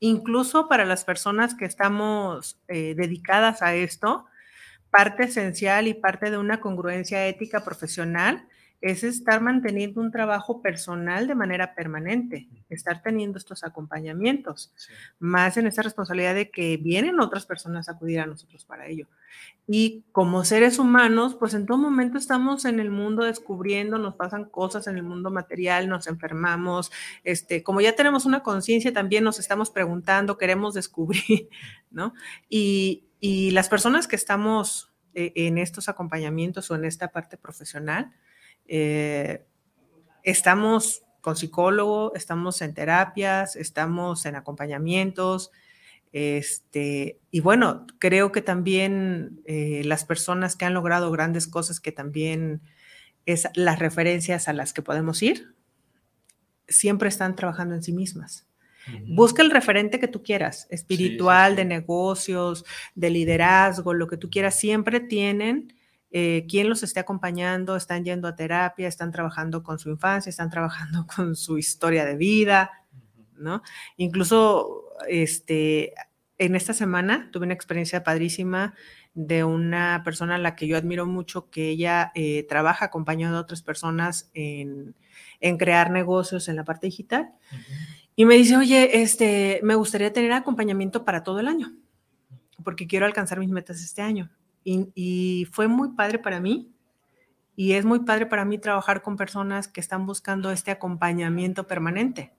[0.00, 4.26] incluso para las personas que estamos eh, dedicadas a esto,
[4.90, 8.46] parte esencial y parte de una congruencia ética profesional
[8.80, 14.72] es estar manteniendo un trabajo personal de manera permanente, estar teniendo estos acompañamientos,
[15.18, 19.08] más en esa responsabilidad de que vienen otras personas a acudir a nosotros para ello.
[19.70, 24.46] Y como seres humanos, pues en todo momento estamos en el mundo descubriendo, nos pasan
[24.46, 26.90] cosas en el mundo material, nos enfermamos,
[27.22, 31.50] este, como ya tenemos una conciencia, también nos estamos preguntando, queremos descubrir,
[31.90, 32.14] ¿no?
[32.48, 38.12] Y, y las personas que estamos eh, en estos acompañamientos o en esta parte profesional,
[38.66, 39.44] eh,
[40.22, 45.50] estamos con psicólogo, estamos en terapias, estamos en acompañamientos.
[46.12, 51.92] Este, y bueno, creo que también eh, las personas que han logrado grandes cosas, que
[51.92, 52.62] también
[53.26, 55.54] es las referencias a las que podemos ir,
[56.66, 58.46] siempre están trabajando en sí mismas.
[59.06, 64.58] Busca el referente que tú quieras, espiritual, de negocios, de liderazgo, lo que tú quieras,
[64.58, 65.74] siempre tienen
[66.10, 70.48] eh, quién los esté acompañando, están yendo a terapia, están trabajando con su infancia, están
[70.48, 72.70] trabajando con su historia de vida,
[73.38, 73.62] ¿no?
[73.96, 75.94] Incluso, este,
[76.38, 78.74] en esta semana tuve una experiencia padrísima
[79.14, 83.40] de una persona a la que yo admiro mucho, que ella eh, trabaja acompañando a
[83.40, 84.94] otras personas en,
[85.58, 87.32] crear negocios en la parte digital.
[88.14, 91.72] Y me dice, oye, este, me gustaría tener acompañamiento para todo el año,
[92.62, 94.30] porque quiero alcanzar mis metas este año.
[94.64, 96.70] Y, fue muy padre para mí.
[97.56, 102.32] Y es muy padre para mí trabajar con personas que están buscando este acompañamiento permanente.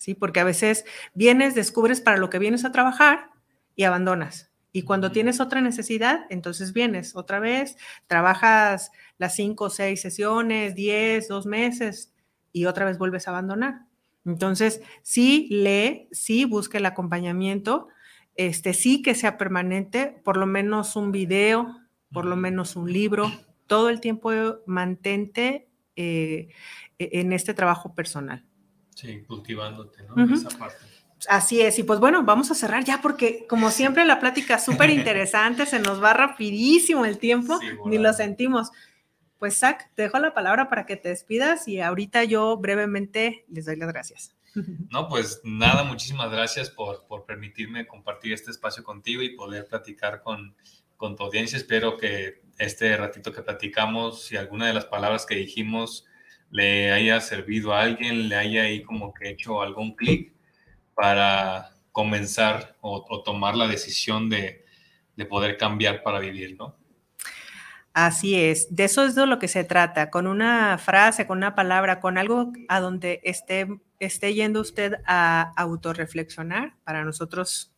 [0.00, 0.14] ¿Sí?
[0.14, 3.32] Porque a veces vienes, descubres para lo que vienes a trabajar
[3.76, 4.50] y abandonas.
[4.72, 7.76] Y cuando tienes otra necesidad, entonces vienes otra vez,
[8.06, 12.14] trabajas las cinco o seis sesiones, diez, dos meses
[12.50, 13.82] y otra vez vuelves a abandonar.
[14.24, 17.88] Entonces, sí lee, sí busca el acompañamiento,
[18.36, 21.76] este, sí que sea permanente, por lo menos un video,
[22.10, 23.30] por lo menos un libro,
[23.66, 24.32] todo el tiempo
[24.64, 26.48] mantente eh,
[26.98, 28.46] e, en este trabajo personal.
[28.94, 30.34] Sí, cultivándote, ¿no?
[30.34, 30.76] Esa parte.
[31.28, 34.64] Así es, y pues bueno, vamos a cerrar ya porque como siempre la plática es
[34.64, 38.70] súper interesante, se nos va rapidísimo el tiempo, ni lo sentimos.
[39.38, 43.66] Pues Zach, te dejo la palabra para que te despidas y ahorita yo brevemente les
[43.66, 44.34] doy las gracias.
[44.90, 50.56] No, pues nada, muchísimas gracias por, permitirme compartir este espacio contigo y poder platicar con,
[50.96, 51.56] con tu audiencia.
[51.56, 56.06] Espero que este ratito que platicamos y alguna de las palabras que dijimos
[56.50, 60.32] le haya servido a alguien, le haya ahí como que hecho algún clic
[60.94, 64.64] para comenzar o, tomar la decisión de,
[65.16, 66.76] de poder cambiar para vivir, ¿no?
[67.92, 71.56] Así es, de eso es de lo que se trata, con una frase, con una
[71.56, 73.66] palabra, con algo a donde esté,
[73.98, 77.72] esté yendo usted a autorreflexionar, para nosotros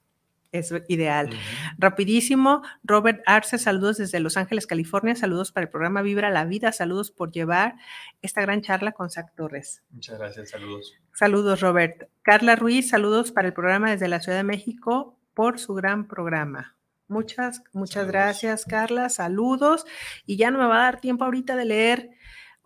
[0.52, 1.30] es ideal.
[1.78, 6.72] Rapidísimo, Robert Arce, saludos desde Los Ángeles, California, saludos para el programa Vibra la Vida,
[6.72, 7.76] saludos por llevar
[8.20, 9.82] esta gran charla con Zach Torres.
[9.90, 10.94] Muchas gracias, saludos.
[11.14, 12.08] Saludos, Robert.
[12.22, 16.76] Carla Ruiz, saludos para el programa desde la Ciudad de México por su gran programa.
[17.08, 19.08] Muchas, muchas gracias, Carla.
[19.08, 19.84] Saludos.
[20.24, 22.10] Y ya no me va a dar tiempo ahorita de leer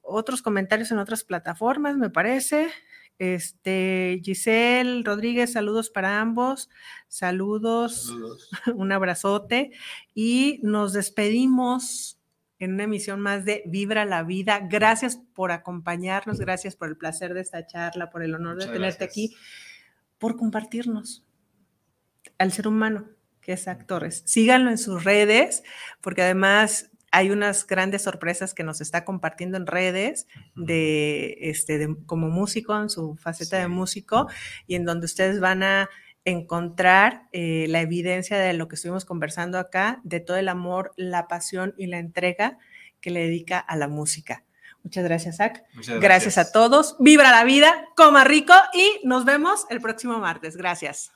[0.02, 2.70] otros comentarios en otras plataformas, me parece.
[3.18, 6.68] Este, Giselle Rodríguez, saludos para ambos.
[7.08, 8.14] Saludos,
[8.74, 9.72] un abrazote.
[10.14, 12.18] Y nos despedimos
[12.58, 14.60] en una emisión más de Vibra la Vida.
[14.68, 19.04] Gracias por acompañarnos, gracias por el placer de esta charla, por el honor de tenerte
[19.04, 19.36] aquí,
[20.18, 21.24] por compartirnos
[22.38, 23.08] al ser humano
[23.46, 24.24] que es Zach Torres.
[24.26, 25.62] Síganlo en sus redes,
[26.00, 32.28] porque además hay unas grandes sorpresas que nos está compartiendo en redes de, este, como
[32.28, 34.28] músico, en su faceta de músico,
[34.66, 35.88] y en donde ustedes van a
[36.26, 41.26] encontrar eh, la evidencia de lo que estuvimos conversando acá, de todo el amor, la
[41.26, 42.58] pasión y la entrega
[43.00, 44.44] que le dedica a la música.
[44.82, 45.62] Muchas gracias, Zach.
[45.72, 46.00] gracias.
[46.00, 46.96] gracias a todos.
[47.00, 50.54] Vibra la vida, coma rico y nos vemos el próximo martes.
[50.54, 51.15] Gracias.